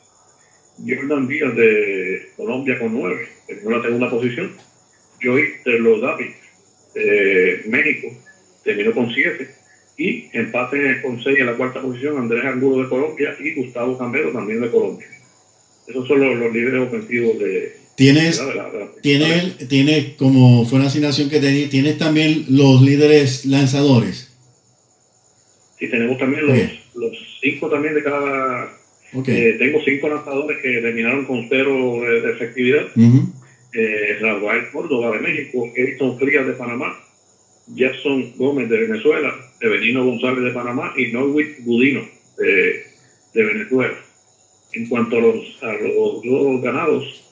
[0.86, 4.52] Jordan Díaz de Colombia con 9, terminó la segunda posición.
[5.20, 6.30] Joy Terlodavi
[6.94, 8.08] de México
[8.64, 9.48] terminó con 7.
[10.00, 14.30] Y empate con 6 en la cuarta posición Andrés Angulo de Colombia y Gustavo Campero
[14.30, 15.06] también de Colombia.
[15.88, 19.68] Esos son los, los líderes ofensivos de, Tienes, de la- de la- de la- tienes,
[19.68, 24.30] tienes, como fue una asignación que tenía, tienes también los líderes lanzadores.
[25.80, 26.70] Sí, tenemos también los, Bien.
[26.94, 28.72] los cinco también de cada...
[29.14, 29.28] Ok.
[29.28, 32.86] eh, tengo cinco lanzadores que terminaron con cero de, efectividad.
[32.94, 33.32] Ujú.
[33.78, 36.98] Eh, Rafael Córdoba de México, Edson Frías de Panamá,
[37.68, 42.00] Jackson Gómez de Venezuela, Evelino González de Panamá y Norwich Budino
[42.38, 42.84] de,
[43.34, 43.94] Venezuela.
[44.72, 47.24] En cuanto a los, a los juegos ganados,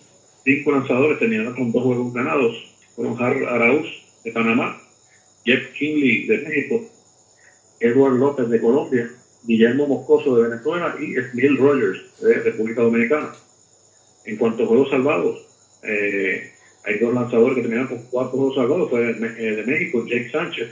[0.44, 2.76] cinco lanzadores terminaron con dos juegos ganados.
[2.94, 3.88] Fueron Har Arauz
[4.22, 4.80] de Panamá,
[5.44, 6.88] Jeff Kinley de México,
[7.80, 9.10] Edward López de Colombia,
[9.42, 13.32] Guillermo Moscoso de Venezuela y Smil Rogers de República Dominicana.
[14.24, 15.45] En cuanto a juegos salvados,
[15.86, 16.52] eh,
[16.84, 20.68] hay dos lanzadores que terminaron con cuatro juegos salvados, fue eh, de México, Jake Sánchez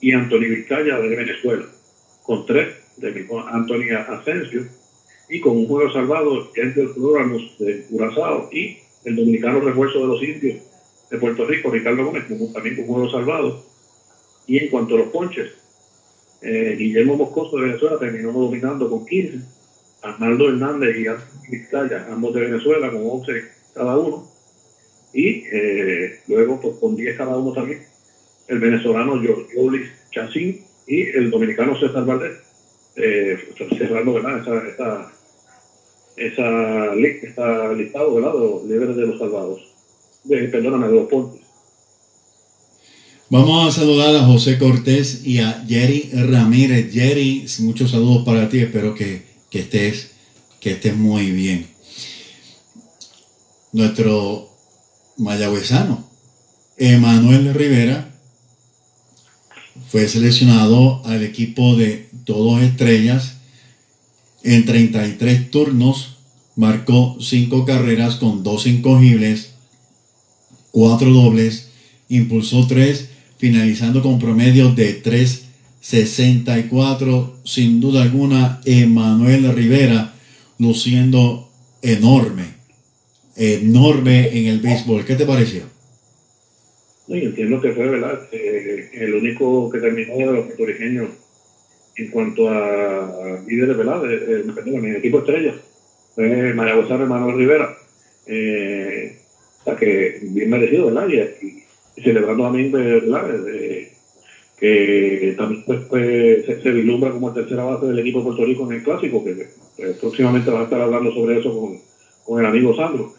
[0.00, 1.66] y Anthony Vizcaya de Venezuela,
[2.22, 4.66] con tres de mi- Anthony Asensio
[5.28, 10.22] y con un juego salvado, Edgar Floramos de Curazao y el dominicano refuerzo de los
[10.22, 10.58] indios
[11.10, 13.64] de Puerto Rico, Ricardo Gómez, también con juego salvado.
[14.46, 15.50] Y en cuanto a los ponches,
[16.42, 19.38] eh, Guillermo Moscoso de Venezuela terminó dominando con 15,
[20.02, 24.28] Arnaldo Hernández y Vizcaya, ambos de Venezuela, con 11 cada uno.
[25.12, 27.82] Y eh, luego pues, con 10 cada uno también,
[28.48, 29.20] el venezolano
[29.54, 32.38] Jorge Chacín y el dominicano César Valdés,
[32.96, 33.38] eh,
[33.78, 34.40] cerrando ¿verdad?
[34.40, 35.12] esa, esa,
[36.16, 38.32] esa, li- esta listado ¿verdad?
[38.34, 39.60] de los líderes de los salvados.
[40.24, 41.40] De, perdóname, de los pontes.
[43.30, 46.92] Vamos a saludar a José Cortés y a Jerry Ramírez.
[46.92, 48.58] Jerry, muchos saludos para ti.
[48.58, 50.10] Espero que, que estés,
[50.60, 51.66] que estés muy bien.
[53.72, 54.50] Nuestro
[55.16, 56.04] mayagüezano,
[56.76, 58.12] Emanuel Rivera,
[59.90, 63.34] fue seleccionado al equipo de Todos Estrellas
[64.42, 66.16] en 33 turnos.
[66.56, 69.50] Marcó 5 carreras con 2 incogibles,
[70.72, 71.68] 4 dobles,
[72.08, 73.08] impulsó 3,
[73.38, 77.34] finalizando con promedio de 3.64.
[77.44, 80.12] Sin duda alguna, Emanuel Rivera
[80.58, 81.48] luciendo
[81.82, 82.59] enorme,
[83.36, 85.04] enorme en el béisbol.
[85.04, 85.62] ¿Qué te pareció?
[87.08, 88.20] No, y entiendo que fue, ¿verdad?
[88.32, 91.08] Eh, el único que terminó de los puertorriqueños
[91.96, 94.02] en cuanto a líderes, ¿verdad?
[94.02, 95.54] De, de, mi equipo estrella,
[96.14, 97.76] fue Mayagüezano Manuel Rivera.
[98.26, 99.16] Eh,
[99.78, 101.08] que bien merecido, ¿verdad?
[101.08, 101.56] Y,
[102.00, 103.28] y celebrando también, ¿verdad?
[104.58, 108.66] Que también pues, pues, se, se, vislumbra como tercera base del equipo de Puerto Rico
[108.66, 111.78] en el clásico, que pues, próximamente va a estar hablando sobre eso con,
[112.24, 113.14] con el amigo Sandro.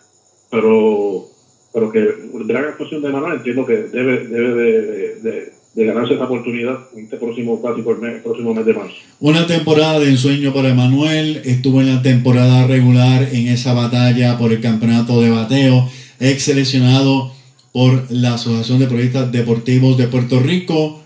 [0.51, 1.27] Pero,
[1.73, 1.99] pero que
[2.45, 7.17] gran actuación de Manuel entiendo que debe, debe de, de, ganarse esa oportunidad en este
[7.17, 8.95] próximo el, el próximo mes de marzo.
[9.19, 14.51] Una temporada de ensueño para Emanuel, estuvo en la temporada regular en esa batalla por
[14.51, 15.89] el campeonato de bateo,
[16.19, 17.31] ex seleccionado
[17.71, 21.01] por la Asociación de Periodistas Deportivos de Puerto Rico,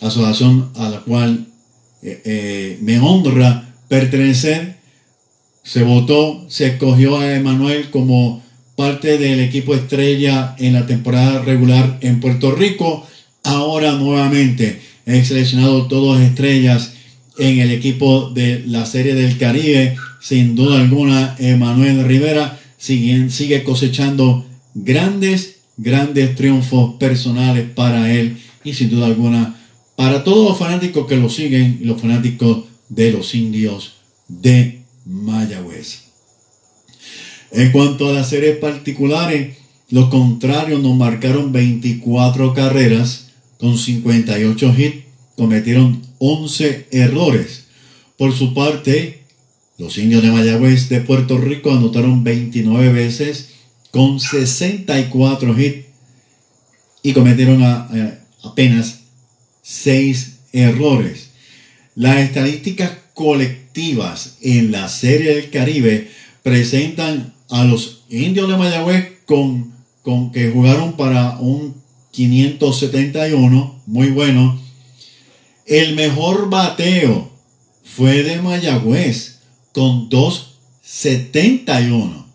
[0.00, 1.46] asociación a la cual
[2.02, 4.69] eh, eh, me honra pertenecer.
[5.62, 8.42] Se votó, se escogió a Emanuel como
[8.76, 13.06] parte del equipo estrella en la temporada regular en Puerto Rico.
[13.42, 16.94] Ahora nuevamente he seleccionado todos estrellas
[17.38, 19.96] en el equipo de la Serie del Caribe.
[20.20, 28.90] Sin duda alguna, Emanuel Rivera sigue cosechando grandes, grandes triunfos personales para él y sin
[28.90, 29.56] duda alguna
[29.96, 33.96] para todos los fanáticos que lo siguen y los fanáticos de los indios
[34.28, 34.79] de
[35.10, 36.02] Mayagüez.
[37.50, 39.56] En cuanto a las series particulares,
[39.90, 45.04] los contrarios nos marcaron 24 carreras con 58 hits,
[45.36, 47.64] cometieron 11 errores.
[48.16, 49.24] Por su parte,
[49.78, 53.50] los indios de Mayagüez de Puerto Rico anotaron 29 veces
[53.90, 55.86] con 64 hits
[57.02, 57.88] y cometieron a,
[58.44, 59.00] apenas
[59.62, 61.30] 6 errores.
[61.96, 63.59] Las estadísticas colectivas
[64.42, 66.10] en la Serie del Caribe
[66.42, 71.76] presentan a los indios de Mayagüez con, con que jugaron para un
[72.10, 74.60] 571, muy bueno.
[75.66, 77.30] El mejor bateo
[77.84, 79.38] fue de Mayagüez
[79.72, 82.26] con 271.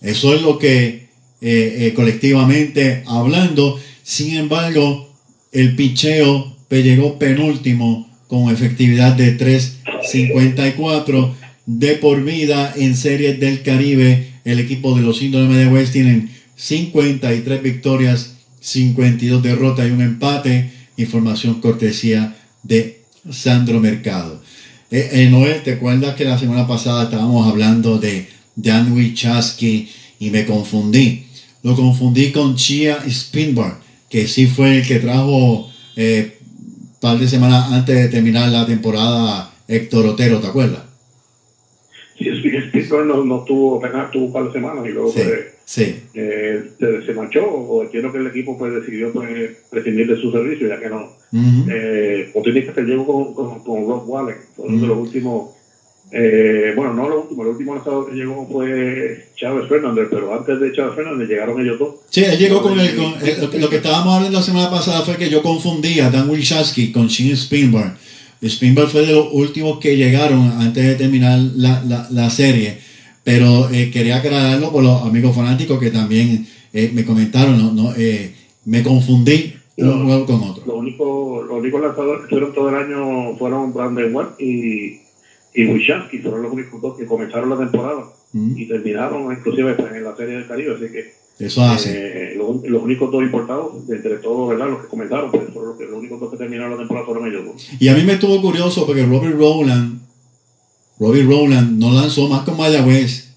[0.00, 1.08] Eso es lo que
[1.40, 3.78] eh, eh, colectivamente hablando.
[4.02, 5.08] Sin embargo,
[5.52, 11.34] el picheo llegó penúltimo con efectividad de 3.54
[11.66, 14.32] de por vida en series del Caribe.
[14.44, 20.70] El equipo de los indios de Mayagüez tienen 53 victorias, 52 derrotas y un empate.
[20.96, 24.42] Información cortesía de Sandro Mercado.
[24.90, 29.88] Eh, eh, Noel, ¿te acuerdas que la semana pasada estábamos hablando de Dan Wichaski
[30.20, 31.24] y me confundí?
[31.62, 36.33] Lo confundí con Chia Spinbar, que sí fue el que trajo eh,
[37.04, 40.84] par de semanas antes de terminar la temporada Héctor Otero, ¿te acuerdas?
[42.16, 42.30] Sí,
[42.68, 46.00] Spitzer no, no tuvo, apenas tuvo un par de semanas y luego sí, pues, sí.
[46.14, 49.28] Eh, se, se, marchó o entiendo que el equipo pues decidió pues,
[49.70, 51.12] prescindir de su servicio ya que no.
[51.30, 51.66] Uh -huh.
[51.70, 54.80] eh, que llegó con, con, con Rob Wallen, uno uh -huh.
[54.80, 55.50] de los últimos
[56.10, 60.60] eh, bueno, no lo último, el último lanzador que llegó fue Chávez Fernández, pero antes
[60.60, 61.94] de Chávez Fernández llegaron ellos dos.
[62.10, 65.16] Sí, él llegó con, el, con el, lo que estábamos hablando la semana pasada fue
[65.16, 67.96] que yo confundía a Dan Wilczewski con Shane Spinbar.
[68.42, 72.78] Spinbar fue de los últimos que llegaron antes de terminar la, la, la serie,
[73.24, 77.94] pero eh, quería aclararlo por los amigos fanáticos que también eh, me comentaron, no, no
[77.96, 78.34] eh,
[78.66, 80.62] me confundí un juego con otro.
[80.66, 85.00] Los únicos lo único lanzadores que estuvieron todo el año fueron Brandon Webb y
[85.54, 88.58] y Wishansky fueron los únicos dos que comenzaron la temporada mm.
[88.58, 92.32] y terminaron inclusive en la Serie del Caribe, así que eso hace.
[92.32, 94.68] Eh, los, los, únicos dos importados, de entre todos, ¿verdad?
[94.68, 97.26] Los que comenzaron, pues fueron los, que, los únicos dos que terminaron la temporada fueron
[97.26, 97.68] ellos dos.
[97.80, 100.00] Y a mí me estuvo curioso porque Robbie Rowland,
[100.98, 103.34] Robbie Rowland no lanzó más con Mayagüez,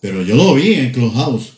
[0.00, 1.54] pero yo lo vi en Clubhouse.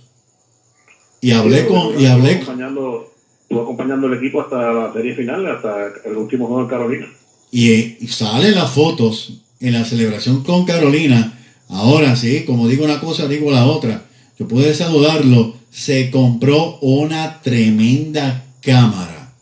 [1.21, 5.47] Y hablé sí, con, y hablé acompañando, estuvo acompañando el equipo hasta la serie final,
[5.47, 7.07] hasta el último juego en Carolina.
[7.51, 11.39] Y, y salen las fotos en la celebración con Carolina.
[11.69, 14.05] Ahora sí, como digo una cosa, digo la otra.
[14.39, 15.55] Yo pude saludarlo.
[15.71, 19.33] Se compró una tremenda cámara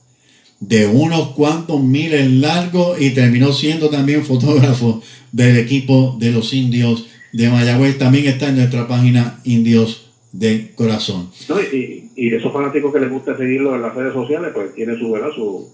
[0.61, 5.03] de unos cuantos miles largo y terminó siendo también fotógrafo
[5.33, 7.99] del equipo de los indios de Mayagüez.
[7.99, 11.31] También está en nuestra página Indios de Corazón.
[11.49, 14.99] No, y, y esos fanáticos que les gusta seguirlo en las redes sociales, pues tiene
[14.99, 15.31] su, ¿verdad?
[15.35, 15.69] su,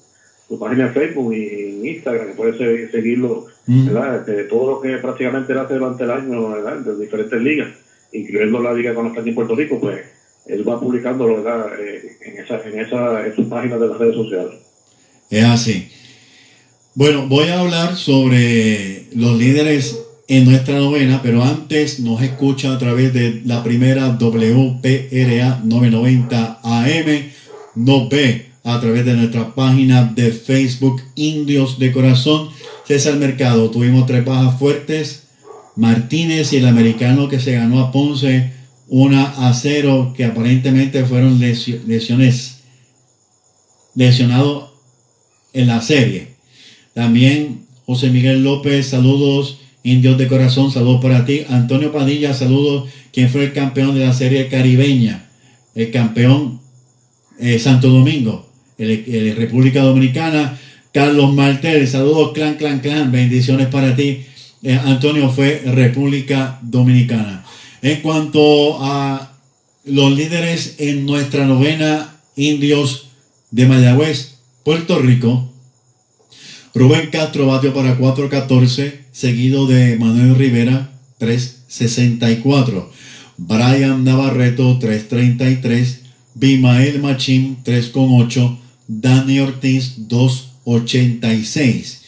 [0.49, 3.87] su página de Facebook y en Instagram, que puede seguirlo, mm.
[3.87, 4.27] ¿verdad?
[4.27, 6.79] De todo lo que prácticamente él hace durante el año, ¿verdad?
[6.79, 7.69] De diferentes ligas,
[8.13, 10.01] incluyendo la liga los que en Puerto Rico, pues
[10.47, 11.67] él va publicándolo, ¿verdad?
[11.79, 14.55] Eh, en, esa, en, esa, en sus páginas de las redes sociales.
[15.31, 15.89] Es así.
[16.95, 19.99] Bueno, voy a hablar sobre los líderes
[20.29, 27.33] en nuestra novena, pero antes nos escucha a través de la primera WPRA 990 AM
[27.75, 32.49] nos ve a través de nuestra página de Facebook Indios de Corazón.
[32.93, 35.23] César Mercado, tuvimos tres bajas fuertes.
[35.77, 38.53] Martínez y el americano que se ganó a Ponce
[38.87, 42.59] una a 0, que aparentemente fueron lesiones
[43.95, 44.73] lesionados
[45.55, 46.35] en la serie.
[46.93, 49.61] También José Miguel López, saludos.
[49.83, 51.45] Indios de corazón, saludos para ti.
[51.49, 52.91] Antonio Padilla, saludos.
[53.11, 55.31] Quien fue el campeón de la serie caribeña?
[55.75, 56.61] El campeón
[57.41, 60.59] eh, Santo Domingo, el, República Dominicana.
[60.93, 63.11] Carlos Martel, saludos, clan, clan, clan.
[63.11, 64.25] Bendiciones para ti.
[64.63, 67.45] Eh, Antonio fue República Dominicana.
[67.81, 69.33] En cuanto a
[69.85, 73.09] los líderes en nuestra novena, indios
[73.51, 75.51] de Mayagüez, Puerto Rico,
[76.75, 80.91] Rubén Castro batió para 4.14, seguido de Manuel Rivera
[81.21, 82.87] 3.64.
[83.37, 85.99] Brian Navarreto 3.33.
[86.35, 88.59] Bimael Machín 3.8.
[88.89, 90.09] Dani Ortiz
[90.65, 92.01] 2.86.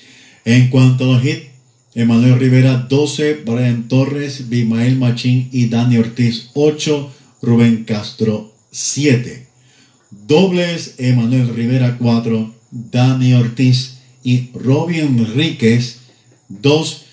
[0.45, 1.47] En cuanto a los hits,
[1.95, 9.47] Emanuel Rivera 12, Brian Torres, Bimael Machín y Dani Ortiz 8, Rubén Castro 7.
[10.11, 15.99] Dobles, Emanuel Rivera 4, Dani Ortiz y Robin Enríquez,
[16.49, 17.05] dos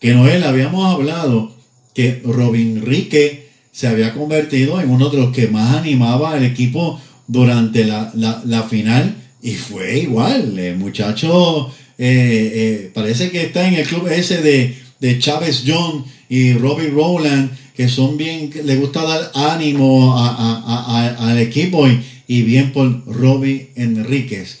[0.00, 1.54] que Noel habíamos hablado
[1.94, 7.00] que Robin Enrique se había convertido en uno de los que más animaba al equipo
[7.28, 13.86] durante la, final y fue igual, el muchacho eh, eh, parece que está en el
[13.86, 19.30] club ese de, de Chávez John y Robbie Rowland, que son bien, le gusta dar
[19.34, 24.60] ánimo al equipo y, y, bien por Robbie Enríquez.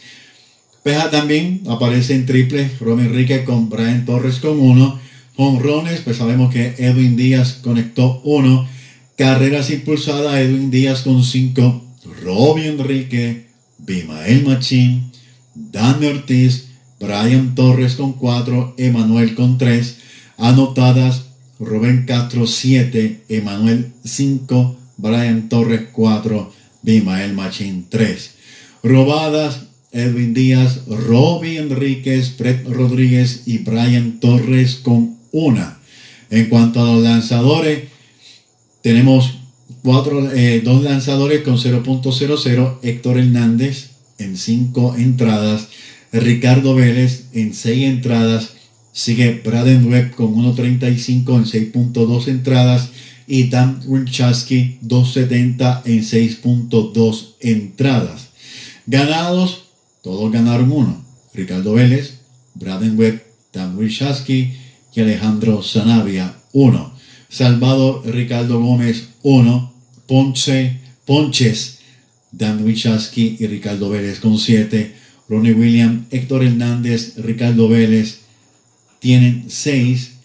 [0.82, 5.00] Peja también aparece en triple, Romero Enrique con Brian Torres con uno.
[5.36, 8.68] Honrones, pues sabemos que Edwin Díaz conectó uno.
[9.16, 11.84] Carreras impulsadas, Edwin Díaz con cinco.
[12.22, 13.51] Robin Enrique,
[13.84, 15.10] Bimael Machín,
[15.54, 16.68] Dan Ortiz,
[17.00, 19.98] Brian Torres con cuatro, Emanuel con tres.
[20.38, 21.24] Anotadas,
[21.58, 26.52] Rubén Castro siete, Emanuel cinco, Brian Torres cuatro,
[26.82, 28.34] Bimael Machín tres.
[28.82, 29.62] Robadas,
[29.92, 35.78] Edwin Díaz, Robbie Enríquez, Brett Rodríguez y Brian Torres con una.
[36.30, 37.84] En cuanto a los lanzadores,
[38.80, 39.41] tenemos
[39.82, 45.68] cuatro, eh, dos lanzadores con 0.00, Héctor Hernández en cinco entradas,
[46.12, 48.54] Ricardo Vélez en seis entradas,
[48.92, 52.90] sigue Braden Webb con 1.35 en 6.2 entradas
[53.26, 58.28] y Dan Winchowski 2.70 en 6.2 entradas.
[58.86, 59.62] Ganados
[60.02, 61.04] todos ganaron uno.
[61.32, 62.18] Ricardo Vélez,
[62.54, 63.22] Braden Webb,
[63.52, 64.52] Dan Wishaski
[64.94, 66.92] y Alejandro Zanavia, uno.
[67.28, 69.71] Salvador Ricardo Gómez, uno.
[70.12, 71.78] Ponce, Ponches,
[72.32, 74.94] Dan Wishaski y Ricardo Vélez con siete.
[75.26, 78.18] Ronnie William, Héctor Hernández, Ricardo Vélez
[78.98, 80.16] tienen seis.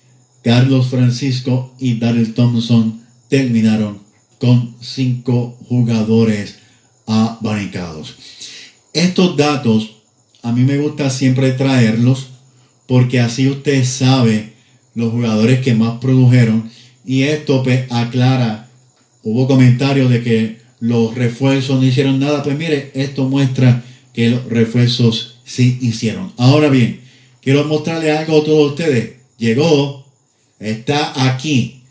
[0.43, 3.99] Carlos Francisco y Daryl Thompson terminaron
[4.41, 6.57] con cinco jugadores
[7.05, 8.17] abanicados.
[8.91, 10.01] Estos datos
[10.41, 12.27] a mí me gusta siempre traerlos
[12.87, 14.51] porque así usted sabe
[14.95, 16.69] los jugadores que más produjeron
[17.05, 18.66] y esto pues, aclara,
[19.29, 24.45] hubo comentarios de que los refuerzos no hicieron nada, pues mire, esto muestra que los
[24.45, 26.31] refuerzos sí hicieron.
[26.37, 27.01] Ahora bien,
[27.41, 29.15] quiero mostrarle algo a todos ustedes.
[29.37, 30.05] Llegó,
[30.59, 31.81] está aquí.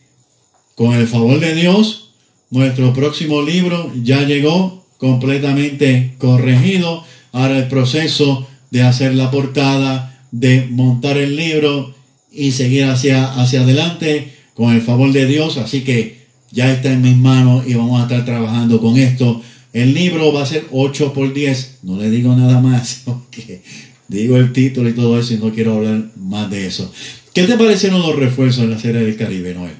[0.77, 2.11] Con el favor de Dios,
[2.51, 7.05] nuestro próximo libro ya llegó completamente corregido.
[7.33, 11.95] Ahora el proceso de hacer la portada, de montar el libro
[12.33, 15.59] y seguir hacia, hacia adelante con el favor de Dios.
[15.59, 16.26] Así que
[16.57, 19.43] ya está en mis manos y vamos a estar trabajando con esto.
[19.75, 21.81] El libro va a ser 8 por 10.
[21.83, 23.63] No le digo nada más, porque
[24.09, 26.91] digo el título y todo eso y no quiero hablar más de eso.
[27.35, 29.77] ¿Qué te parecieron los refuerzos en la serie del Caribe, Noel?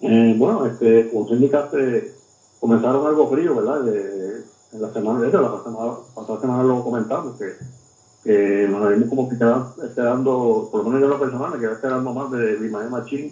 [0.00, 2.14] Eh, bueno, este, como tú indicaste,
[2.58, 3.82] comenzaron algo frío, ¿verdad?
[3.82, 4.42] De,
[4.72, 5.50] en la semana, de hecho, la
[6.14, 7.44] pasada semana lo comentamos, que,
[8.24, 11.74] que nos vimos como que quedaban esperando, por lo menos yo lo personal, me quedaba
[11.74, 13.30] esperando más de Limael Machín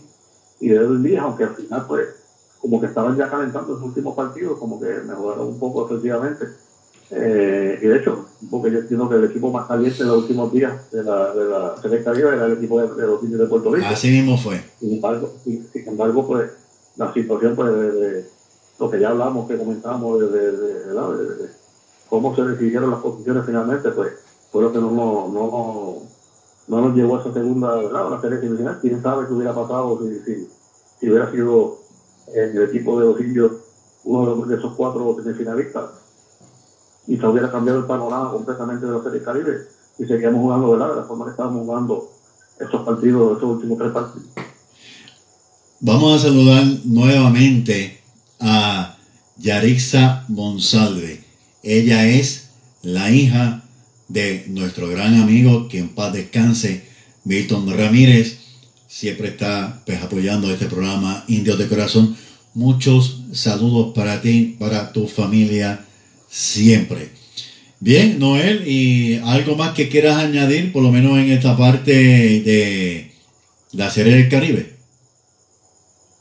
[0.60, 2.08] y de Edwin Díaz, aunque al final, pues,
[2.60, 6.46] como que estaban ya calentando sus últimos partidos, como que mejoraron un poco efectivamente.
[7.10, 10.52] Eh, y de hecho, porque yo entiendo que el equipo más caliente en los últimos
[10.52, 13.86] días de la, de la Selecta era el equipo de, los indios de Puerto Rico.
[13.88, 14.60] Así mismo fue.
[14.78, 16.50] Sin embargo, sin, embargo pues,
[16.96, 18.26] la situación pues, de
[18.78, 21.48] lo que ya hablamos, que comentamos de, de,
[22.10, 24.12] cómo se decidieron las posiciones finalmente, pues
[24.50, 26.02] fue lo que no, no, no,
[26.68, 28.10] no nos llevó a esa segunda, ¿verdad?
[28.10, 28.78] la serie semifinal.
[28.80, 30.48] Quién sabe qué hubiera pasado si, si,
[31.00, 31.78] si hubiera sido
[32.34, 33.68] el equipo de Osillo
[34.04, 35.90] uno de, esos cuatro semifinalistas.
[37.06, 40.90] y se hubiera cambiado el panorama completamente de la Serie Caribe y seguíamos jugando ¿verdad?
[40.90, 42.10] de la forma que estábamos jugando
[42.58, 44.28] estos partidos, estos últimos tres partidos.
[45.80, 48.00] Vamos a saludar nuevamente
[48.40, 48.96] a
[49.36, 51.24] Yarixa Monsalve.
[51.62, 52.50] Ella es
[52.82, 53.62] la hija
[54.08, 56.84] de nuestro gran amigo, que en paz descanse,
[57.24, 58.38] Milton Ramírez.
[58.86, 62.16] Siempre está pues, apoyando este programa Indios de Corazón.
[62.54, 65.84] Muchos saludos para ti, para tu familia,
[66.28, 67.10] siempre.
[67.80, 73.12] Bien, Noel, ¿y algo más que quieras añadir, por lo menos en esta parte de
[73.72, 74.74] la Serie del Caribe?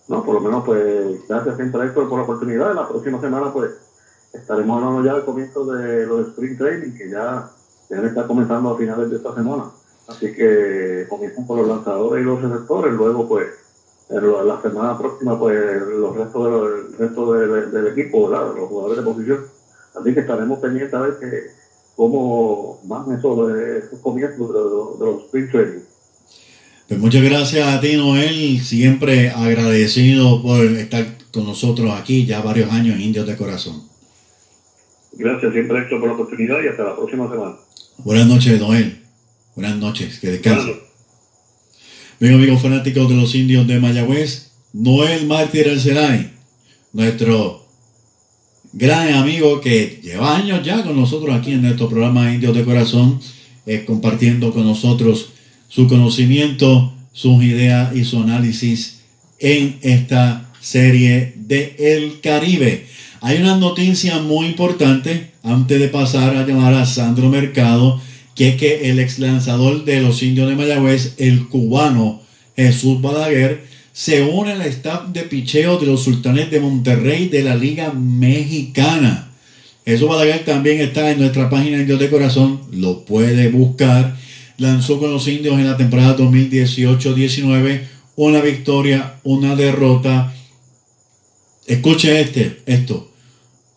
[0.08, 2.76] No, por lo menos, pues, gracias siempre Héctor por la oportunidad.
[2.76, 3.72] La próxima semana, pues,
[4.34, 7.50] estaremos hablando ya del comienzo de los Spring Training, que ya
[7.90, 9.66] deben estar comenzando a finales de esta semana.
[10.08, 13.48] Así que comienzan por los lanzadores y los receptores, luego, pues,
[14.10, 18.56] en la semana próxima, pues, los restos, de los, el resto de- del equipo, ¿verdad?
[18.56, 19.40] los jugadores de posición.
[20.00, 21.28] Así que estaremos pendientes a ver que,
[21.96, 25.80] cómo van esos, esos comienzos de, los- de los Spring Training.
[26.88, 28.62] Pues muchas gracias a ti, Noel.
[28.62, 33.84] Siempre agradecido por estar con nosotros aquí ya varios años en Indios de Corazón.
[35.14, 37.56] Gracias siempre Héctor por la oportunidad y hasta la próxima semana.
[38.00, 39.00] Buenas noches, Noel.
[39.56, 40.20] Buenas noches.
[40.20, 40.66] Que descanse.
[40.66, 40.80] Bueno.
[42.20, 46.32] Bien, amigos fanáticos de los indios de Mayagüez, Noel Mártir Arcelay,
[46.94, 47.66] nuestro
[48.74, 53.20] gran amigo que lleva años ya con nosotros aquí en nuestro programa Indios de Corazón,
[53.66, 55.30] eh, compartiendo con nosotros
[55.68, 59.00] su conocimiento, sus ideas y su análisis
[59.40, 62.88] en esta serie de El Caribe.
[63.22, 68.00] Hay una noticia muy importante antes de pasar a llamar a Sandro Mercado,
[68.36, 72.22] que es que el ex lanzador de los indios de Mayagüez, el cubano
[72.56, 77.56] Jesús Balaguer, se une al staff de picheo de los sultanes de Monterrey de la
[77.56, 79.30] Liga Mexicana.
[79.86, 84.16] Jesús Balaguer también está en nuestra página Indios de Corazón, lo puede buscar.
[84.58, 87.82] Lanzó con los indios en la temporada 2018-19
[88.16, 90.34] una victoria, una derrota.
[91.68, 93.12] Escuche este, esto.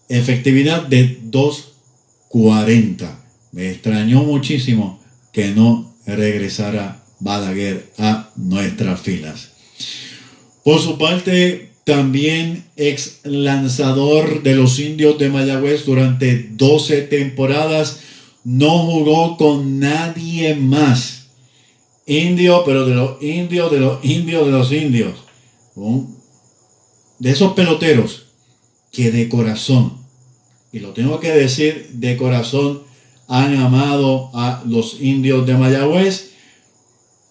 [0.09, 3.19] Efectividad de 2.40.
[3.53, 5.01] Me extrañó muchísimo
[5.33, 9.51] que no regresara Balaguer a nuestras filas.
[10.65, 18.01] Por su parte, también ex lanzador de los indios de Mayagüez durante 12 temporadas,
[18.45, 21.27] no jugó con nadie más.
[22.07, 25.15] Indio, pero de los indios, de los indios, de los indios.
[25.75, 26.20] Un-
[27.21, 28.25] De esos peloteros
[28.91, 29.93] que de corazón,
[30.73, 32.83] y lo tengo que decir de corazón,
[33.29, 36.31] han amado a los indios de Mayagüez.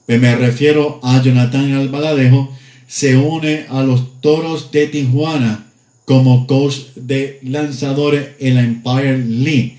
[0.06, 2.56] Pues me refiero a Jonathan Albaladejo,
[2.88, 5.66] se une a los toros de Tijuana
[6.06, 9.78] como coach de lanzadores en la Empire League.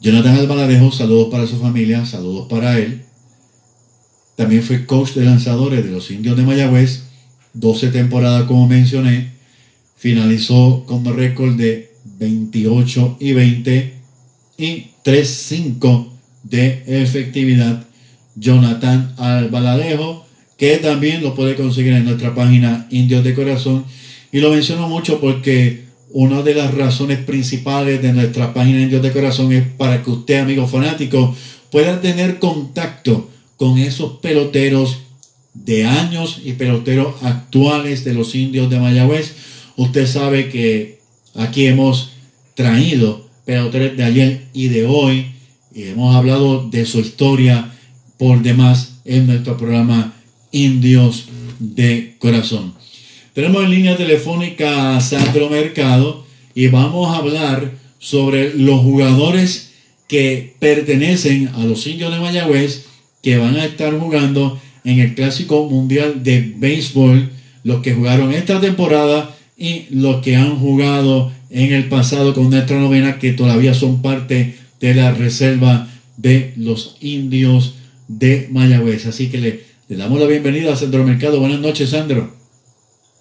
[0.00, 3.04] Jonathan Albaladejo, saludos para su familia, saludos para él.
[4.36, 7.07] También fue coach de lanzadores de los indios de Mayagüez,
[7.54, 9.32] 12 temporadas como mencioné.
[9.96, 13.94] Finalizó con récord de 28 y 20
[14.58, 16.08] y 3-5
[16.44, 17.84] de efectividad.
[18.36, 20.26] Jonathan Albaladejo,
[20.56, 23.84] que también lo puede conseguir en nuestra página Indios de Corazón.
[24.30, 29.12] Y lo menciono mucho porque una de las razones principales de nuestra página Indios de
[29.12, 31.34] Corazón es para que usted, amigo fanático,
[31.70, 34.98] pueda tener contacto con esos peloteros
[35.54, 39.34] de años y peloteros actuales de los indios de Mayagüez.
[39.76, 41.00] Usted sabe que
[41.34, 42.10] aquí hemos
[42.54, 45.26] traído peloteros de ayer y de hoy
[45.74, 47.72] y hemos hablado de su historia
[48.16, 50.14] por demás en nuestro programa
[50.52, 51.26] Indios
[51.58, 52.74] de Corazón.
[53.32, 59.70] Tenemos en línea telefónica a Sandro Mercado y vamos a hablar sobre los jugadores
[60.08, 62.86] que pertenecen a los indios de Mayagüez
[63.22, 67.28] que van a estar jugando en el Clásico Mundial de Béisbol,
[67.62, 72.80] los que jugaron esta temporada y los que han jugado en el pasado con nuestra
[72.80, 77.74] novena, que todavía son parte de la reserva de los indios
[78.08, 79.04] de Mayagüez.
[79.04, 81.38] Así que le, le damos la bienvenida a Sandro Mercado.
[81.38, 82.32] Buenas noches, Sandro.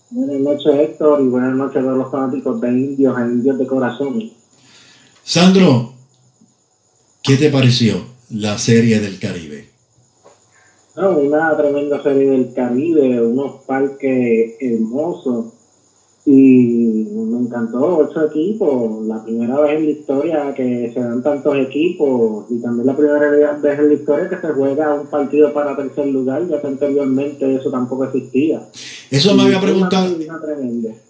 [0.10, 3.68] Buenas noches, Héctor, y buenas noches a todos los fanáticos de Indios e Indios de
[3.68, 4.32] Corazón.
[5.22, 5.96] Sandro,
[7.22, 9.57] ¿qué te pareció la serie del Caribe?
[10.98, 15.46] No, una tremenda serie del Caribe, unos parques hermosos.
[16.26, 19.06] Y me encantó ocho equipos.
[19.06, 22.46] La primera vez en la historia que se dan tantos equipos.
[22.50, 26.08] Y también la primera vez en la historia que se juega un partido para tercer
[26.08, 28.68] lugar, ya que anteriormente eso tampoco existía.
[29.10, 30.08] Eso me había preguntado,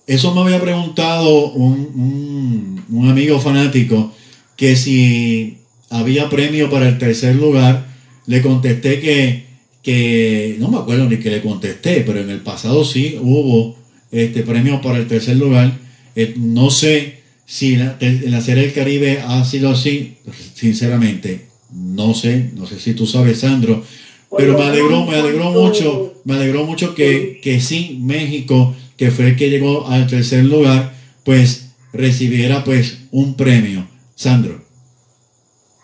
[0.05, 4.11] eso me había preguntado un, un- un amigo fanático
[4.55, 5.57] que si
[5.89, 7.87] había premio para el tercer lugar.
[8.27, 9.46] Le contesté que,
[9.87, 13.73] que no me acuerdo ni que le contesté, pero en el pasado sí hubo
[14.11, 15.77] este premio para el tercer lugar.
[16.13, 20.17] Eh, no sé si la- en la Serie del Caribe ha sido así,
[20.55, 21.45] sinceramente.
[21.71, 23.81] No sé, no sé si tú sabes, Sandro.
[24.37, 29.29] Pero me alegró, me alegró mucho, me alegró mucho que, que sí, México, que fue
[29.29, 33.87] el que llegó al tercer lugar, pues recibiera pues un premio.
[34.15, 34.59] Sandro.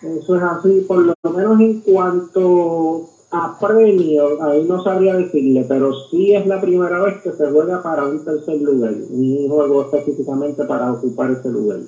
[0.01, 5.91] Eso es así, por lo menos en cuanto a premios, ahí no sabría decirle, pero
[6.11, 10.63] sí es la primera vez que se juega para un tercer lugar, un juego específicamente
[10.65, 11.79] para ocupar ese lugar.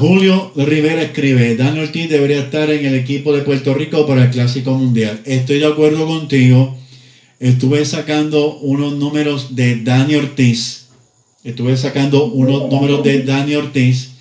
[0.00, 4.30] Julio Rivera escribe, Daniel Ortiz debería estar en el equipo de Puerto Rico para el
[4.30, 5.20] Clásico Mundial.
[5.26, 6.74] Estoy de acuerdo contigo.
[7.38, 10.88] Estuve sacando unos números de Dani Ortiz.
[11.42, 14.14] Estuve sacando unos números de Dani Ortiz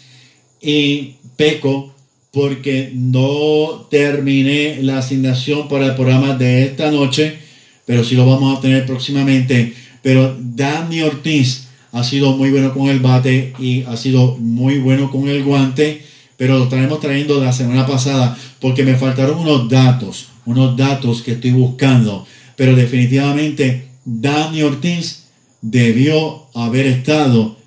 [0.60, 1.93] y peco
[2.34, 7.38] porque no terminé la asignación para el programa de esta noche,
[7.86, 9.76] pero sí lo vamos a tener próximamente.
[10.02, 15.12] Pero Dani Ortiz ha sido muy bueno con el bate y ha sido muy bueno
[15.12, 16.02] con el guante,
[16.36, 21.34] pero lo estaremos trayendo la semana pasada porque me faltaron unos datos, unos datos que
[21.34, 22.26] estoy buscando,
[22.56, 25.26] pero definitivamente Dani Ortiz
[25.62, 27.58] debió haber estado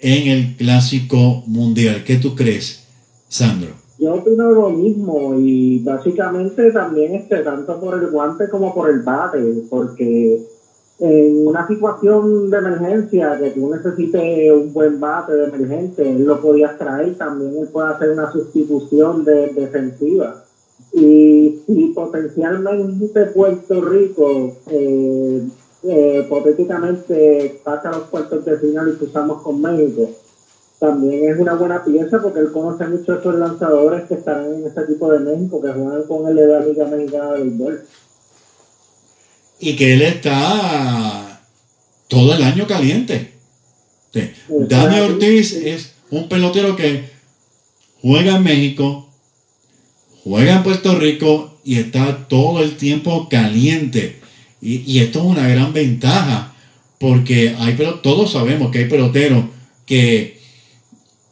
[0.00, 2.04] en el Clásico Mundial.
[2.04, 2.84] ¿Qué tú crees,
[3.28, 3.83] Sandro?
[3.98, 9.02] Yo opino lo mismo y básicamente también este, tanto por el guante como por el
[9.02, 9.38] bate,
[9.70, 10.44] porque
[10.98, 16.40] en una situación de emergencia que tú necesites un buen bate de emergencia, él lo
[16.40, 20.44] podías traer, también él puede hacer una sustitución de, defensiva.
[20.92, 25.42] Y si potencialmente Puerto Rico eh,
[25.82, 30.08] eh, hipotéticamente pasa los cuartos de final y cruzamos con México,
[30.84, 34.66] también es una buena pieza porque él conoce mucho a esos lanzadores que están en
[34.66, 37.86] ese tipo de México, que juegan con él de la Liga Mexicana de Béisbol.
[39.60, 41.40] Y que él está
[42.08, 43.32] todo el año caliente.
[44.12, 44.30] Sí.
[44.48, 47.04] Dani Ortiz es un pelotero que
[48.02, 49.08] juega en México,
[50.22, 54.20] juega en Puerto Rico y está todo el tiempo caliente.
[54.60, 56.54] Y, y esto es una gran ventaja
[56.98, 59.44] porque hay, pero todos sabemos que hay peloteros
[59.86, 60.33] que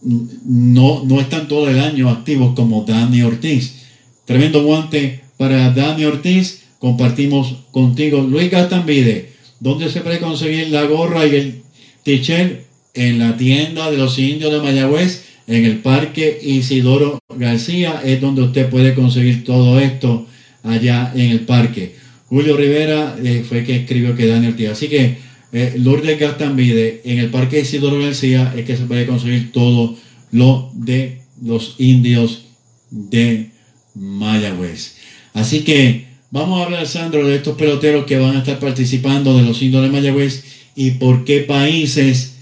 [0.04, 3.74] no, no están todo el año activos como Dani Ortiz.
[4.24, 6.62] Tremendo guante para Dani Ortiz.
[6.78, 9.30] Compartimos contigo Luis Gastambide.
[9.60, 11.62] ¿Dónde se puede conseguir la gorra y el
[12.02, 12.62] t-shirt?
[12.94, 18.42] En la tienda de los indios de Mayagüez, en el Parque Isidoro García, es donde
[18.42, 20.26] usted puede conseguir todo esto
[20.62, 21.94] allá en el parque.
[22.28, 24.68] Julio Rivera eh, fue que escribió que Dani Ortiz.
[24.68, 25.16] Así que
[25.52, 29.94] eh, Lourdes Gastambide, en el Parque Isidoro García, es que se puede conseguir todo
[30.30, 32.46] lo de los indios
[32.90, 33.50] de
[33.94, 34.96] Mayagüez.
[35.34, 39.42] Así que vamos a hablar, Sandro, de estos peloteros que van a estar participando de
[39.42, 40.44] los indios de Mayagüez
[40.74, 42.38] y por qué países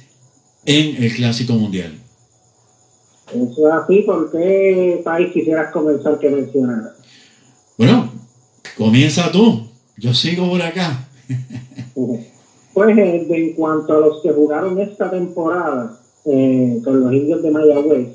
[0.64, 1.94] en el Clásico Mundial.
[3.32, 6.94] Eso es así, ¿por qué país quisieras comenzar que mencionara?
[7.76, 8.12] Bueno,
[8.76, 9.68] comienza tú.
[9.96, 11.08] Yo sigo por acá.
[12.80, 17.50] Pues eh, en cuanto a los que jugaron esta temporada eh, con los indios de
[17.50, 18.08] Mayagüez,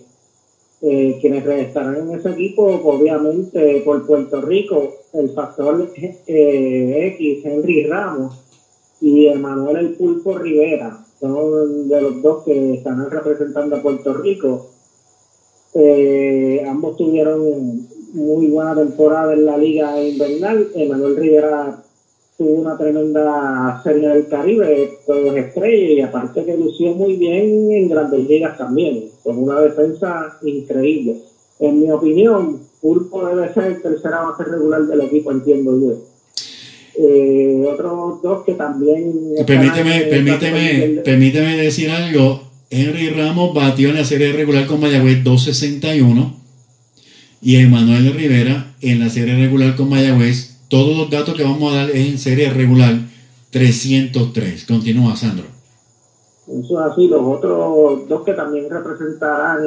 [0.81, 7.85] eh, quienes estarán en ese equipo, obviamente por Puerto Rico, el factor eh, X, Henry
[7.85, 8.41] Ramos
[9.01, 14.71] y Emanuel El Pulpo Rivera, son de los dos que están representando a Puerto Rico.
[15.75, 20.69] Eh, ambos tuvieron muy buena temporada en la liga invernal.
[20.73, 21.84] Emanuel Rivera
[22.37, 27.89] tuvo una tremenda serie del Caribe, todos estrellas, y aparte que lució muy bien en
[27.89, 31.17] grandes ligas también, con una defensa increíble.
[31.59, 36.15] En mi opinión, Pulpo debe ser el tercera base regular del equipo, entiendo yo.
[36.97, 39.13] Eh, otros dos que también...
[39.45, 42.41] Permíteme, permíteme, permíteme decir algo.
[42.69, 46.35] Henry Ramos batió en la serie regular con Mayagüez 261
[47.41, 50.54] y Emanuel Rivera en la serie regular con Mayagüez.
[50.75, 52.95] Todos los datos que vamos a dar es en serie regular
[53.49, 54.65] 303.
[54.65, 55.45] Continúa, Sandro.
[56.49, 57.07] Eso es así.
[57.07, 59.63] Los otros dos que también representarán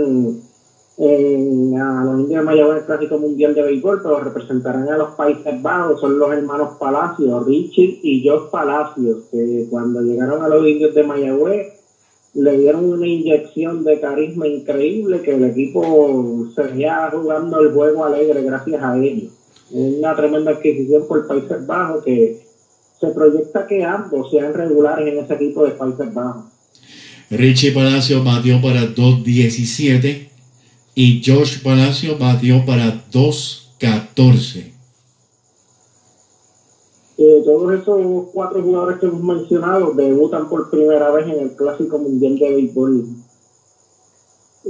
[0.98, 5.14] en, a los indios de Mayagüez el Clásico Mundial de Béisbol, pero representarán a los
[5.14, 10.68] Países Bajos, son los hermanos Palacios, Richie y Josh Palacios, que cuando llegaron a los
[10.68, 11.68] indios de Mayagüez
[12.34, 18.42] le dieron una inyección de carisma increíble que el equipo seguía jugando el juego alegre
[18.42, 19.37] gracias a ellos.
[19.70, 22.40] Una tremenda adquisición por Países Bajos que
[23.00, 26.44] se proyecta que ambos sean regulares en ese equipo de Países Bajos.
[27.30, 30.28] Richie Palacio batió para 2.17
[30.94, 34.72] y Josh Palacio batió para 2.14.
[37.20, 41.98] Eh, todos esos cuatro jugadores que hemos mencionado debutan por primera vez en el Clásico
[41.98, 43.06] Mundial de Béisbol.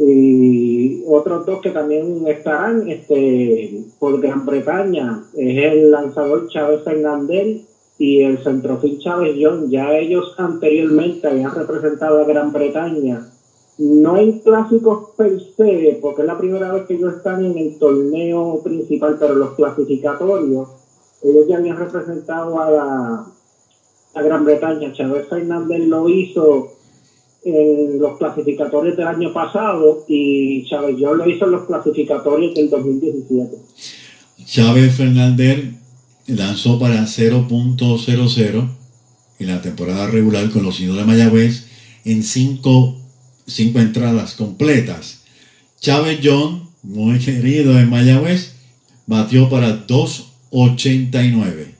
[0.01, 7.62] Y otros dos que también estarán este, por Gran Bretaña es el lanzador Chávez Fernández
[7.99, 9.68] y el centrofil Chávez John.
[9.70, 13.28] Ya ellos anteriormente habían representado a Gran Bretaña,
[13.78, 17.78] no en clásicos per se, porque es la primera vez que ellos están en el
[17.78, 20.68] torneo principal, pero los clasificatorios
[21.22, 23.26] ellos ya habían representado a la
[24.14, 24.92] a Gran Bretaña.
[24.92, 26.72] Chávez Fernández lo hizo
[27.45, 32.70] en los clasificatorios del año pasado y Chávez John lo hizo en los clasificatorios del
[32.70, 33.57] 2017.
[34.45, 35.74] Chávez Fernández
[36.26, 38.68] lanzó para 0.00
[39.39, 41.66] en la temporada regular con los indios de Mayagüez
[42.05, 42.99] en 5
[43.49, 45.22] cinco, entradas completas.
[45.80, 48.53] Chávez John, muy querido en Mayagüez,
[49.07, 51.74] batió para 2.89.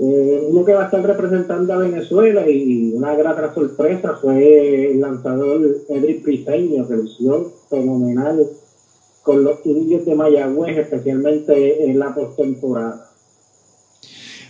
[0.00, 5.00] Eh, uno que va a estar representando a Venezuela y una grata sorpresa fue el
[5.00, 8.46] lanzador Edric Priseño, que lució fenomenal
[9.22, 13.10] con los indios de Mayagüez, especialmente en la postemporada.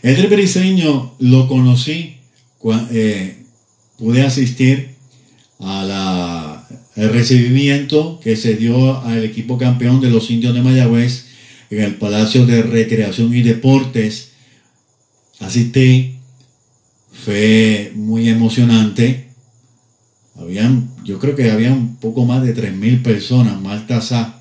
[0.02, 2.18] Edric Briseño lo conocí,
[2.92, 3.36] eh,
[3.98, 4.90] pude asistir
[5.58, 11.26] a la, el recibimiento que se dio al equipo campeón de los indios de Mayagüez
[11.70, 14.27] en el Palacio de Recreación y Deportes.
[15.40, 16.18] Asistí,
[17.24, 19.28] fue muy emocionante.
[20.36, 24.40] Habían, yo creo que había un poco más de 3.000 personas, Maltasá.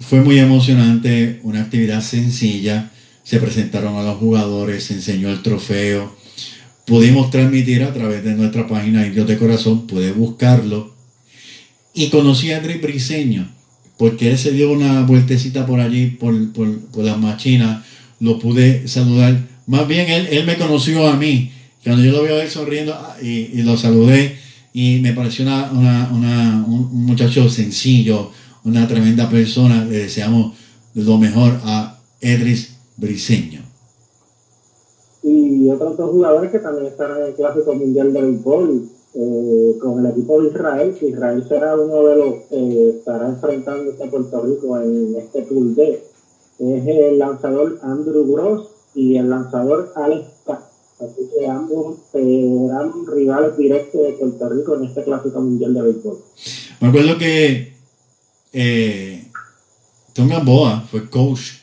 [0.00, 2.90] Fue muy emocionante, una actividad sencilla.
[3.24, 6.16] Se presentaron a los jugadores, se enseñó el trofeo.
[6.86, 10.94] Pudimos transmitir a través de nuestra página Indios de Corazón, pude buscarlo.
[11.92, 13.50] Y conocí a Andrés Briseño,
[13.98, 17.84] porque él se dio una vueltecita por allí, por, por, por las machinas.
[18.20, 19.55] Lo pude saludar.
[19.66, 21.50] Más bien, él, él me conoció a mí.
[21.84, 24.36] Cuando yo lo veo a él sonriendo ah, y, lo saludé,
[24.72, 28.30] y me pareció una, una- un, muchacho sencillo,
[28.64, 29.84] una tremenda persona.
[29.84, 30.54] Le deseamos
[30.94, 33.60] lo mejor a Edris Briseño.
[35.22, 40.04] Y otros dos jugadores que también estarán en el Clásico Mundial de Béisbol eh, con
[40.04, 44.42] el equipo de Israel, que Israel será uno de los que estará enfrentándose a Puerto
[44.42, 46.02] Rico en este Tour D.
[46.58, 50.64] Es el lanzador Andrew Gross y el lanzador Alex Katz.
[50.98, 56.18] Así que ambos serán rivales directos de Puerto Rico en este Clásico Mundial de Béisbol.
[56.80, 57.74] Me acuerdo que
[58.54, 59.28] eh,
[60.14, 61.58] Tom Gamboa fue coach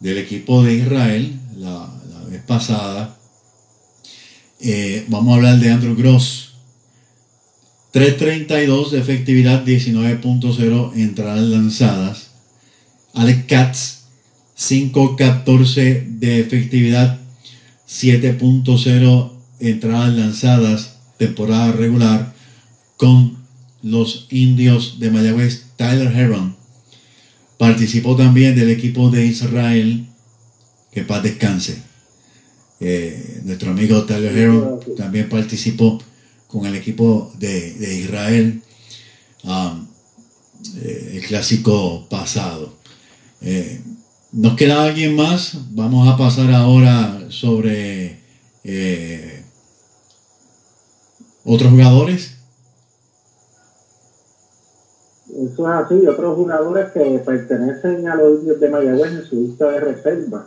[0.00, 3.16] del equipo de Israel la, la vez pasada.
[4.60, 6.52] Eh, vamos a hablar de Andrew Gross.
[7.94, 12.30] 3.32 de efectividad, 19.0 entradas lanzadas.
[13.14, 14.01] Alex Katz,
[14.62, 17.18] 5.14 de efectividad,
[17.88, 22.32] 7.0 entradas lanzadas, temporada regular,
[22.96, 23.38] con
[23.82, 26.54] los indios de Mayagüez, Tyler Heron.
[27.58, 30.06] Participó también del equipo de Israel,
[30.92, 31.82] que paz descanse.
[32.78, 36.00] Eh, nuestro amigo Tyler Heron también participó
[36.46, 38.62] con el equipo de, de Israel,
[39.42, 39.88] um,
[40.76, 42.78] eh, el clásico pasado.
[43.40, 43.80] Eh,
[44.32, 45.58] ¿Nos queda alguien más?
[45.74, 48.18] Vamos a pasar ahora sobre
[48.64, 49.44] eh,
[51.44, 52.38] otros jugadores.
[55.28, 59.68] Eso es así, otros jugadores que pertenecen a los indios de Mayagüez en su lista
[59.68, 60.46] de reserva.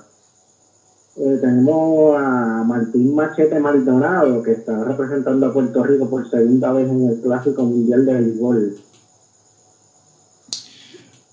[1.17, 6.89] Eh, tenemos a Martín Machete Maldonado, que está representando a Puerto Rico por segunda vez
[6.89, 8.77] en el Clásico Mundial de Béisbol.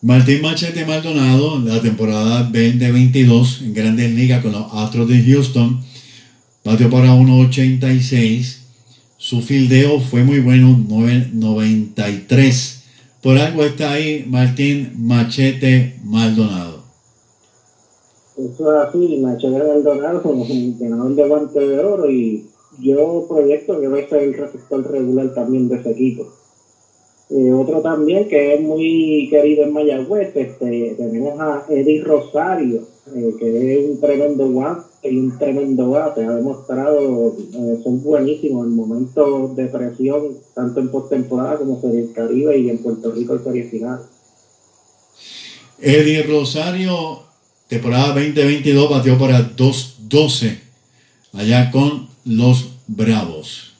[0.05, 5.79] Martín Machete Maldonado, la temporada 2022 en Grandes Ligas con los Astros de Houston,
[6.65, 8.57] batió para 1.86.
[9.17, 12.83] Su fildeo fue muy bueno, 9.93.
[13.23, 16.83] Por algo está ahí Martín Machete Maldonado.
[18.37, 20.45] Eso es así, Machete Maldonado como
[20.81, 22.49] ganador de guante de oro y
[22.81, 26.42] yo proyecto que va a ser el receptor regular también de ese equipo.
[27.35, 33.79] Otro también que es muy querido en Mayagüez, este, tenemos a Eddie Rosario, eh, que
[33.79, 39.57] es un tremendo guante y un tremendo bate, ha demostrado, eh, son buenísimos en momentos
[39.57, 43.65] de presión, tanto en postemporada como Serie del Caribe y en Puerto Rico en Serie
[43.65, 44.01] Final.
[45.81, 47.23] Eddie Rosario,
[47.67, 50.61] temporada 2022, batió para 2.12
[51.33, 53.72] allá con los Bravos.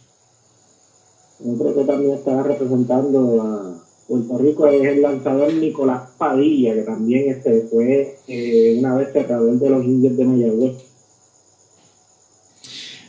[1.45, 7.31] Otro que también estaba representando a Puerto Rico es el lanzador Nicolás Padilla, que también
[7.31, 10.73] este fue eh, una vez través de los indios de Mayagüez.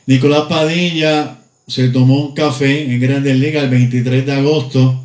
[0.05, 4.99] Nicolás Padilla se tomó un café en Grandes Ligas el 23 de agosto.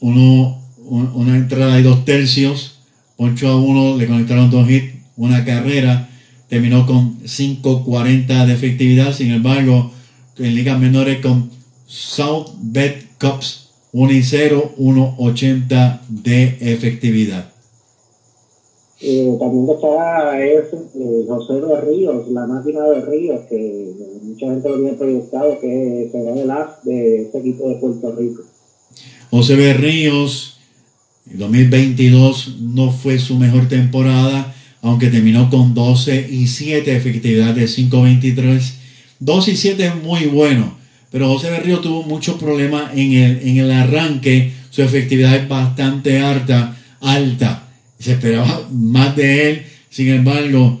[0.00, 2.76] Uno, un- una entrada y dos tercios.
[3.16, 6.08] 8 a 1, le conectaron dos hits, una carrera.
[6.48, 9.12] Terminó con 5.40 de efectividad.
[9.12, 9.90] Sin embargo,
[10.38, 11.50] en ligas menores con
[11.90, 17.50] South Bed Cups 1 y 0, 1.80 de efectividad.
[19.00, 24.68] Eh, también estaba es, eh, José de Ríos, la máquina de Ríos, que mucha gente
[24.68, 28.42] lo tiene proyectado que será el as de este equipo de Puerto Rico.
[29.32, 30.60] José Berríos,
[31.28, 37.64] en 2022 no fue su mejor temporada, aunque terminó con 12 y 7, efectividad de
[37.64, 38.74] 5.23.
[39.18, 40.79] 2 y 7 es muy bueno,
[41.10, 46.20] pero José Berríos tuvo muchos problemas en el, en el arranque, su efectividad es bastante
[46.20, 47.64] alta, alta.
[47.98, 50.80] Se esperaba más de él, sin embargo,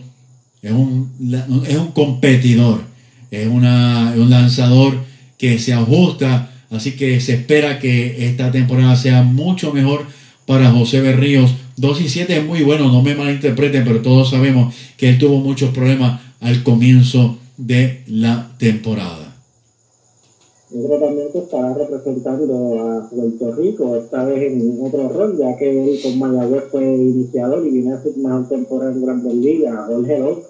[0.62, 1.10] es un,
[1.68, 2.82] es un competidor,
[3.30, 5.04] es, una, es un lanzador
[5.36, 10.06] que se ajusta, así que se espera que esta temporada sea mucho mejor
[10.46, 11.52] para José Berríos.
[11.76, 15.38] 2 y 7 es muy bueno, no me malinterpreten, pero todos sabemos que él tuvo
[15.38, 19.19] muchos problemas al comienzo de la temporada.
[20.72, 25.68] Otro también que estará representando a Puerto Rico, esta vez en otro rol, ya que
[25.68, 30.18] él con Mayagüez fue iniciador y viene a hacer mejor temporada en Grandes Ligas, Jorge
[30.20, 30.44] López.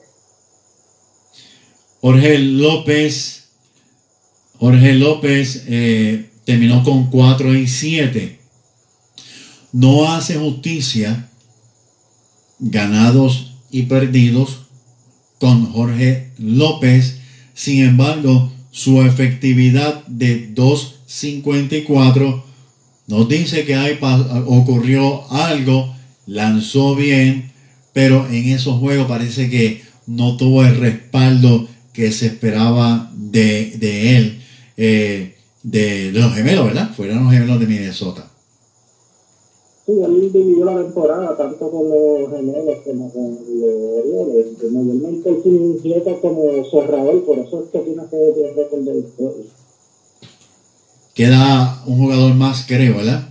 [2.02, 3.48] Jorge López,
[4.58, 8.38] Jorge López eh, terminó con 4 y 7.
[9.72, 11.30] No hace justicia
[12.58, 14.66] ganados y perdidos
[15.38, 17.18] con Jorge López.
[17.54, 22.42] Sin embargo, su efectividad de 2.54
[23.08, 25.94] nos dice que pa- ocurrió algo,
[26.26, 27.50] lanzó bien,
[27.92, 34.16] pero en esos juegos parece que no tuvo el respaldo que se esperaba de, de
[34.16, 34.40] él,
[34.76, 36.90] eh, de, de los gemelos, ¿verdad?
[36.96, 38.29] Fueron los gemelos de Minnesota.
[39.90, 44.70] Sí, él dividió la temporada tanto con los gemelos como con los.
[44.70, 49.44] Mayormente él se como cerrador, por eso es que tiene que récord de victoria.
[51.12, 53.30] Queda un jugador más, creo, ¿verdad?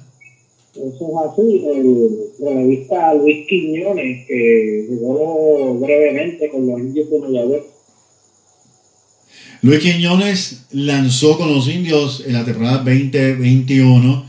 [0.75, 1.65] Eso es así.
[1.65, 7.63] El relevista Luis Quiñones, que jugó brevemente con los indios de Mayagüez.
[9.61, 14.28] Luis Quiñones lanzó con los indios en la temporada 2021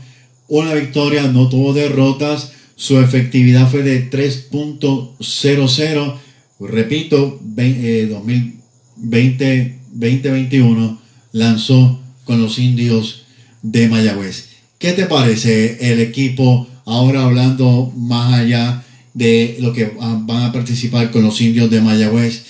[0.59, 6.17] una victoria, no tuvo derrotas, su efectividad fue de 3.00,
[6.59, 10.99] repito, ve- eh, 2020, 2021
[11.31, 13.23] lanzó con los indios
[13.61, 14.49] de Mayagüez.
[14.77, 18.83] ¿Qué te parece el equipo ahora hablando más allá
[19.13, 22.43] de lo que van a participar con los indios de Mayagüez?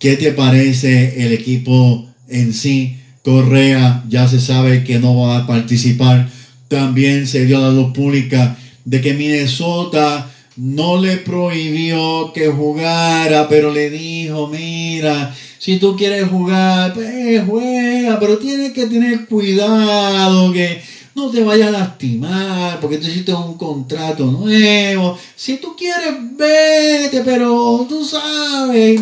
[0.00, 2.96] ¿Qué te parece el equipo en sí?
[3.22, 6.28] Correa ya se sabe que no va a participar.
[6.68, 13.72] También se dio la luz pública de que Minnesota no le prohibió que jugara, pero
[13.72, 20.80] le dijo, mira, si tú quieres jugar, pues juega, pero tienes que tener cuidado que
[21.14, 25.18] no te vaya a lastimar, porque tú hiciste un contrato nuevo.
[25.34, 29.00] Si tú quieres, vete, pero tú sabes,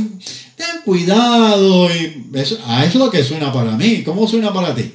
[0.56, 1.88] ten cuidado.
[1.90, 4.02] Y eso, a eso es lo que suena para mí.
[4.02, 4.92] ¿Cómo suena para ti?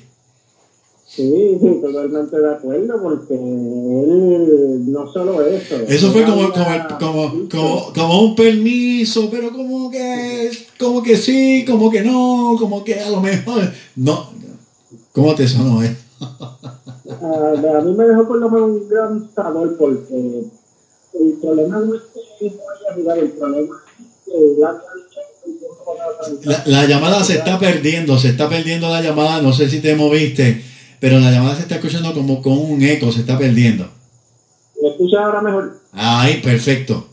[1.17, 5.75] Sí, totalmente de acuerdo, porque él no solo eso.
[5.87, 11.65] Eso fue como, como, como, como, como un permiso, pero como que, como que sí,
[11.67, 13.71] como que no, como que a lo mejor.
[13.95, 14.29] No.
[15.11, 15.95] ¿Cómo te sonó, eh?
[16.21, 20.43] A mí me dejó por lo menos un gran sabor porque
[21.19, 22.01] el problema no es
[22.39, 24.77] que no haya jugado, el problema es que tan-
[26.43, 29.95] La, la llamada se está perdiendo, se está perdiendo la llamada, no sé si te
[29.95, 30.61] moviste,
[30.99, 33.85] pero la llamada se está escuchando como con un eco, se está perdiendo.
[34.81, 35.77] ¿Me escuchas ahora mejor?
[35.93, 37.07] Ahí, perfecto.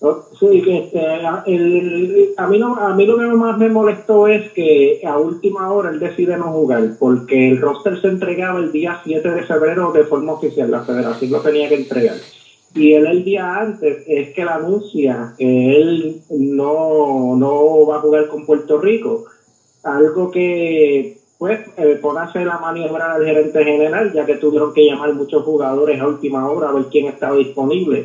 [0.00, 1.00] No, Sí, que este,
[1.46, 5.72] el- a, mí no, a mí lo que más me molestó es que a última
[5.72, 9.90] hora él decide no jugar, porque el roster se entregaba el día 7 de febrero
[9.90, 12.14] de forma oficial, la federación lo tenía que entregar.
[12.74, 18.00] Y él el día antes es que le anuncia que él no, no va a
[18.00, 19.24] jugar con Puerto Rico,
[19.82, 25.12] algo que pues eh, hacer la maniobra al gerente general, ya que tuvieron que llamar
[25.12, 28.04] muchos jugadores a última hora a ver quién estaba disponible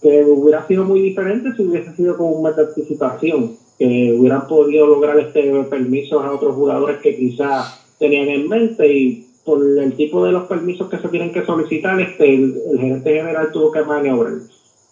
[0.00, 4.42] que hubiera sido muy diferente si hubiese sido con un mes de anticipación, que hubieran
[4.44, 7.66] podido lograr este permiso a otros jugadores que quizás
[7.98, 12.00] tenían en mente y por el tipo de los permisos que se tienen que solicitar,
[12.00, 14.34] este, el, gerente general tuvo que maniobrar.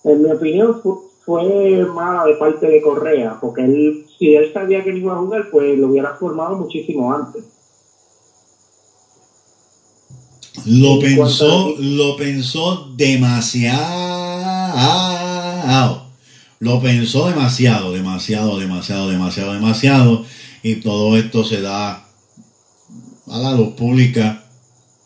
[0.05, 4.82] En mi opinión, fu- fue mala de parte de Correa, porque él, si él sabía
[4.82, 7.44] que no iba a jugar, pues lo hubiera formado muchísimo antes.
[10.68, 13.88] Lo En pensó, lo pensó demasiado.
[16.60, 20.24] Lo pensó demasiado, demasiado, demasiado, demasiado, demasiado.
[20.62, 22.04] Y todo esto se da
[23.28, 24.44] a la luz pública.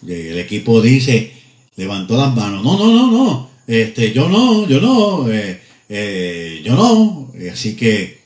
[0.06, 1.32] El equipo dice,
[1.76, 2.64] levantó las manos.
[2.64, 3.50] No, no, no, no.
[3.66, 7.30] Este, yo no, yo no, eh, eh, yo no.
[7.52, 8.18] Así que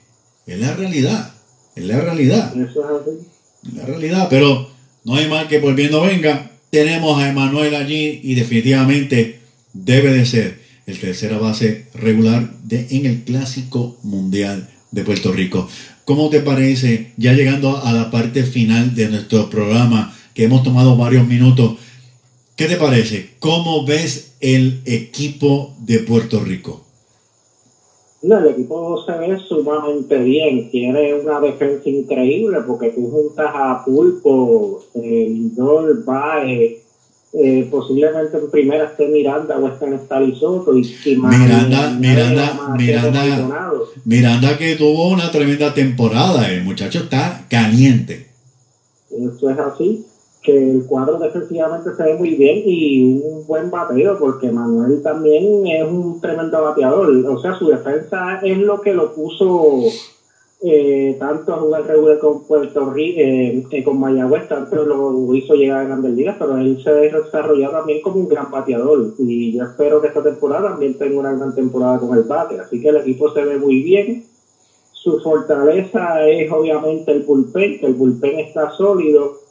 [0.47, 1.35] es la realidad.
[1.75, 3.77] Es la realidad Eso es así.
[3.77, 4.71] la realidad, pero
[5.05, 6.53] no hay mal que por bien no venga.
[6.71, 9.41] Tenemos a Emanuel allí y definitivamente
[9.73, 15.69] debe de ser el tercera base regular de, en el Clásico Mundial de Puerto Rico.
[16.05, 20.97] ¿Cómo te parece, ya llegando a la parte final de nuestro programa, que hemos tomado
[20.97, 21.79] varios minutos,
[22.55, 23.31] qué te parece?
[23.41, 26.86] ¿Cómo ves el equipo de Puerto Rico?
[28.23, 33.85] No, el equipo se ve sumamente bien, tiene una defensa increíble porque tú juntas a
[33.85, 36.79] Pulpo, eh, Lindor, Baez,
[37.35, 43.73] eh, posiblemente en primera esté Miranda o esté en Stalisoto y, y Miranda- Miranda- Miranda-.
[44.05, 48.27] Miranda que tuvo una tremenda temporada, el muchacho está caliente.
[49.11, 50.05] Eso es así,
[50.47, 55.67] que el cuadro defensivamente se ve muy bien y un buen bateo, porque Manuel también
[55.67, 57.11] es un tremendo bateador.
[57.27, 59.83] O sea, su defensa es lo que lo puso
[60.63, 65.55] eh, tanto a jugar regular con Puerto Rico, eh, eh, con Mayagüez, tanto lo hizo
[65.55, 69.15] llegar a Grandes Ligas, pero él se desarrolló también como un gran bateador.
[69.19, 72.61] Y yo espero que esta temporada también tenga una gran temporada con el bate.
[72.61, 74.25] Así que el equipo se ve muy bien.
[74.93, 79.46] Su fortaleza es obviamente el bullpen, que el bullpen está sólido.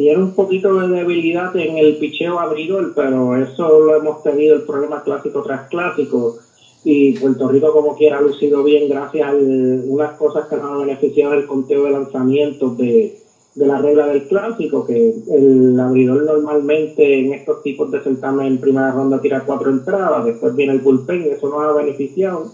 [0.00, 4.62] Tiene un poquito de debilidad en el picheo abridor, pero eso lo hemos tenido el
[4.62, 6.38] problema clásico tras clásico.
[6.84, 10.86] Y Puerto Rico, como quiera, ha lucido bien gracias a unas cosas que nos han
[10.86, 13.18] beneficiado el conteo de lanzamientos de,
[13.54, 18.58] de la regla del clásico, que el abridor normalmente en estos tipos de certamen en
[18.58, 22.50] primera ronda tira cuatro entradas, después viene el bullpen, eso nos ha beneficiado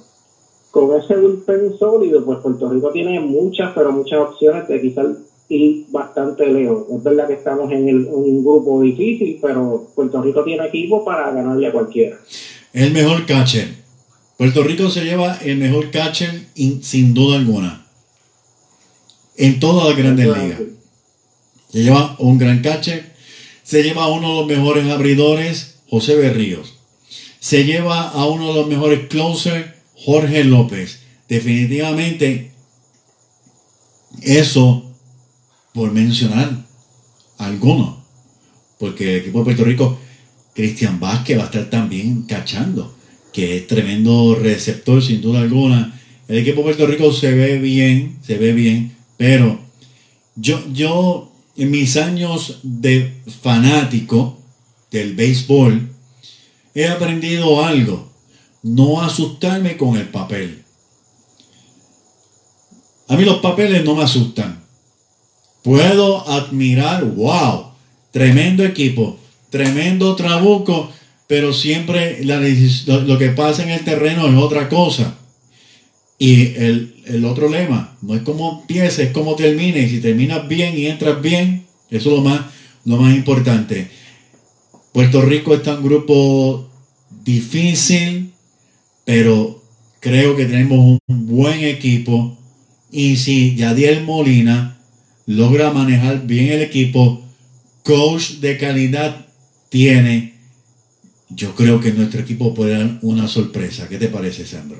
[0.72, 5.06] con ese bullpen sólido, pues Puerto Rico tiene muchas, pero muchas opciones de quizás
[5.48, 6.84] ir bastante lejos.
[6.92, 11.04] Es verdad que estamos en, el- en un grupo difícil, pero Puerto Rico tiene equipo
[11.04, 12.18] para ganarle a cualquiera.
[12.72, 13.68] El mejor catcher.
[14.36, 17.86] Puerto Rico se lleva el mejor catcher in- sin duda alguna.
[19.36, 20.60] En todas las grandes ligas.
[21.70, 23.14] Se lleva un gran catcher.
[23.62, 26.74] Se lleva a uno de los mejores abridores, José Berríos.
[27.40, 31.00] Se lleva a uno de los mejores closers, Jorge López.
[31.28, 32.50] Definitivamente,
[34.22, 34.85] eso
[35.76, 36.64] por mencionar
[37.36, 37.98] algunos.
[38.78, 39.98] Porque el equipo de Puerto Rico,
[40.54, 42.96] Cristian Vázquez va a estar también cachando,
[43.30, 46.00] que es tremendo receptor sin duda alguna.
[46.28, 49.60] El equipo de Puerto Rico se ve bien, se ve bien, pero
[50.34, 53.12] yo, yo en mis años de
[53.42, 54.38] fanático
[54.90, 55.90] del béisbol,
[56.74, 58.10] he aprendido algo,
[58.62, 60.62] no asustarme con el papel.
[63.08, 64.55] A mí los papeles no me asustan.
[65.66, 67.72] Puedo admirar, wow,
[68.12, 69.18] tremendo equipo,
[69.50, 70.92] tremendo trabuco,
[71.26, 75.18] pero siempre lo, que pasa en el terreno es otra cosa.
[76.20, 79.90] Y el, el otro lema, no es como empieces, es como termines.
[79.90, 82.42] Y si terminas bien y entras bien, eso es lo más,
[82.84, 83.88] lo más importante.
[84.92, 86.70] Puerto Rico está un grupo
[87.24, 88.30] difícil,
[89.04, 89.60] pero
[89.98, 92.38] creo que tenemos un buen equipo.
[92.92, 94.75] Y si Yadiel Molina
[95.26, 97.20] logra manejar bien el equipo,
[97.84, 99.26] coach de calidad
[99.68, 100.34] tiene,
[101.30, 103.88] yo creo que nuestro equipo puede dar una sorpresa.
[103.88, 104.78] ¿Qué te parece, Sandro?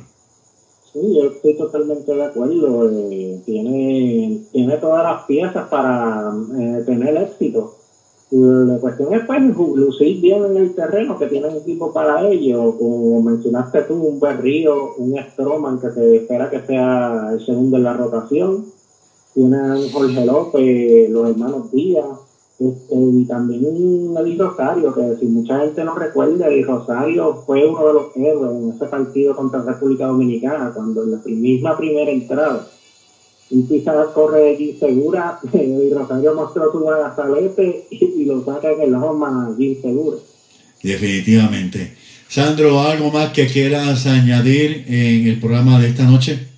[0.92, 2.90] Sí, yo estoy totalmente de acuerdo.
[2.90, 7.76] eh, tiene, tiene todas las piezas para eh, tener éxito.
[8.30, 9.40] La cuestión es pues
[9.76, 12.76] lucir bien en el terreno, que tiene un equipo para ello.
[12.76, 17.84] Como mencionaste tú, un Berrío, un Stroman que se espera que sea el segundo en
[17.84, 18.66] la rotación.
[19.36, 22.06] Tiene a un Jorge López, los hermanos Díaz.
[22.58, 27.86] Este, y también Eddie Rosario, que si mucha gente no recuerda, Eddie Rosario fue uno
[27.86, 32.66] de los héroes en ese partido contra República Dominicana, cuando en la misma primera entrada,
[33.50, 38.80] un pisada corre de Segura, Eddie Rosario mostró su brazalete y, y lo saca en
[38.80, 40.16] el home a Jim Segura.
[40.82, 41.94] Definitivamente.
[42.26, 46.55] Sandro, ¿algo más que quieras añadir en el programa de esta noche?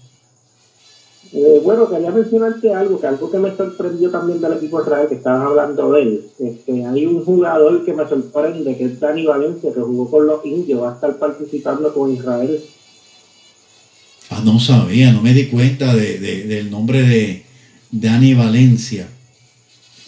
[1.33, 5.17] Eh, bueno, quería mencionarte algo, que algo que me sorprendió también del equipo Israel, que
[5.17, 6.23] estaban hablando de él.
[6.39, 10.45] Este, hay un jugador que me sorprende, que es Dani Valencia, que jugó con los
[10.47, 12.61] indios, va a estar participando con Israel.
[14.31, 17.43] Ah, no sabía, no me di cuenta de, de- del nombre de
[17.91, 19.09] Dani Valencia.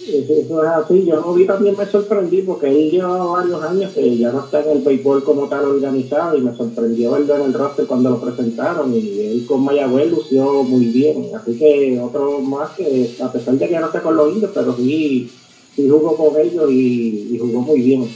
[0.06, 4.16] Eso, es así, yo lo vi también me sorprendí porque él lleva varios años que
[4.16, 7.52] ya no está en el béisbol como tal organizado y me sorprendió verlo en el
[7.52, 12.70] roster cuando lo presentaron y él con Mayagüez lució muy bien, así que otro más
[12.70, 15.31] que a pesar de que ya no está con los indios, pero sí,
[15.77, 18.09] sí jugó con ellos y, y jugó muy bien.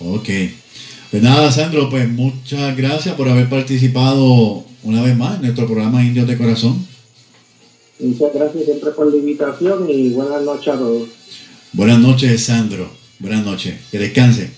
[0.00, 0.28] Ok.
[1.10, 6.04] Pues nada, Sandro, pues muchas gracias por haber participado una vez más en nuestro programa
[6.04, 6.86] Indios de Corazón.
[8.00, 11.08] Muchas gracias siempre por la invitación y buenas noches a todos.
[11.72, 12.90] Buenas noches, Sandro.
[13.18, 13.74] Buenas noches.
[13.90, 14.50] Que descanse.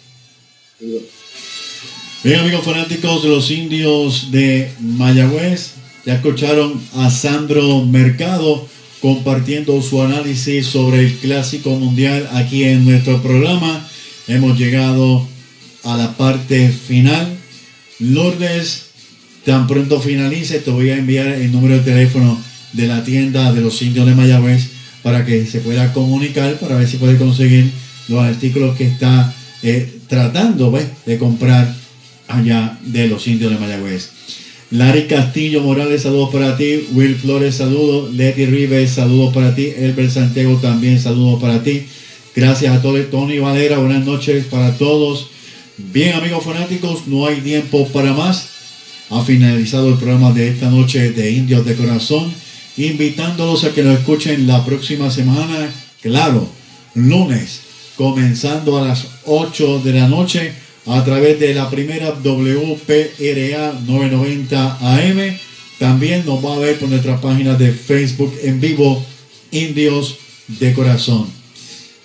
[2.22, 5.72] Bien, amigos fanáticos de los indios de Mayagüez,
[6.04, 8.66] ya escucharon a Sandro Mercado
[9.00, 13.88] compartiendo su análisis sobre el Clásico Mundial aquí en nuestro programa.
[14.28, 15.26] Hemos llegado
[15.84, 17.38] a la parte final.
[17.98, 18.90] Lourdes,
[19.46, 23.60] tan pronto finalice, te voy a enviar el número de teléfono de la tienda de
[23.60, 24.70] los indios de Mayagüez
[25.02, 27.70] para que se pueda comunicar, para ver si puede conseguir
[28.08, 29.32] los artículos que está
[29.62, 30.86] eh, tratando ¿ves?
[31.06, 31.74] de comprar
[32.28, 34.10] allá de los indios de Mayagüez.
[34.70, 36.86] Larry Castillo Morales, saludos para ti.
[36.92, 38.14] Will Flores, saludos.
[38.14, 39.72] Letty Rives, saludos para ti.
[39.76, 41.86] Elber Santiago también, saludos para ti.
[42.36, 43.10] Gracias a todos.
[43.10, 45.28] Tony Valera, buenas noches para todos.
[45.76, 48.48] Bien, amigos fanáticos, no hay tiempo para más.
[49.10, 52.32] Ha finalizado el programa de esta noche de Indios de Corazón,
[52.76, 55.72] invitándolos a que nos escuchen la próxima semana,
[56.02, 56.48] claro,
[56.94, 57.60] lunes,
[57.96, 60.52] comenzando a las 8 de la noche
[60.86, 65.38] a través de la primera WPRA 990 AM.
[65.78, 69.04] También nos va a ver por nuestra página de Facebook en vivo,
[69.50, 70.16] Indios
[70.46, 71.26] de Corazón.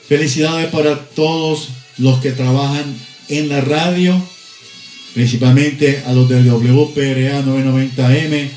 [0.08, 2.84] Felicidades para todos los que trabajan
[3.28, 4.22] en la radio,
[5.14, 8.50] principalmente a los de WPRA 990M,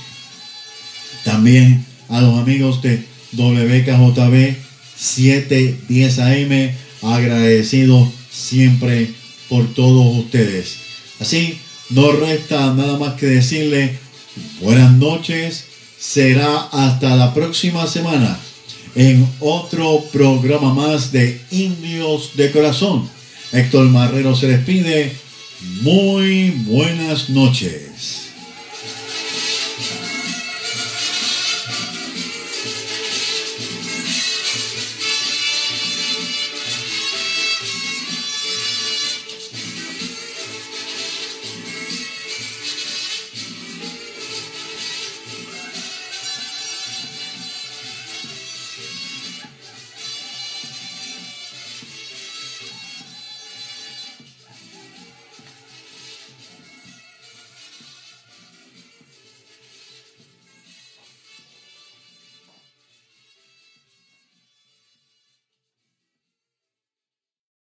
[1.25, 4.57] también a los amigos de WKJB
[4.97, 6.73] 710 AM,
[7.03, 9.11] agradecido siempre
[9.49, 10.77] por todos ustedes.
[11.21, 11.59] Así,
[11.91, 13.99] no resta nada más que decirle
[14.61, 15.65] buenas noches,
[15.99, 18.39] será hasta la próxima semana
[18.95, 23.09] en otro programa más de Indios de Corazón.
[23.53, 25.13] Héctor Marrero se despide.
[25.83, 28.28] Muy buenas noches.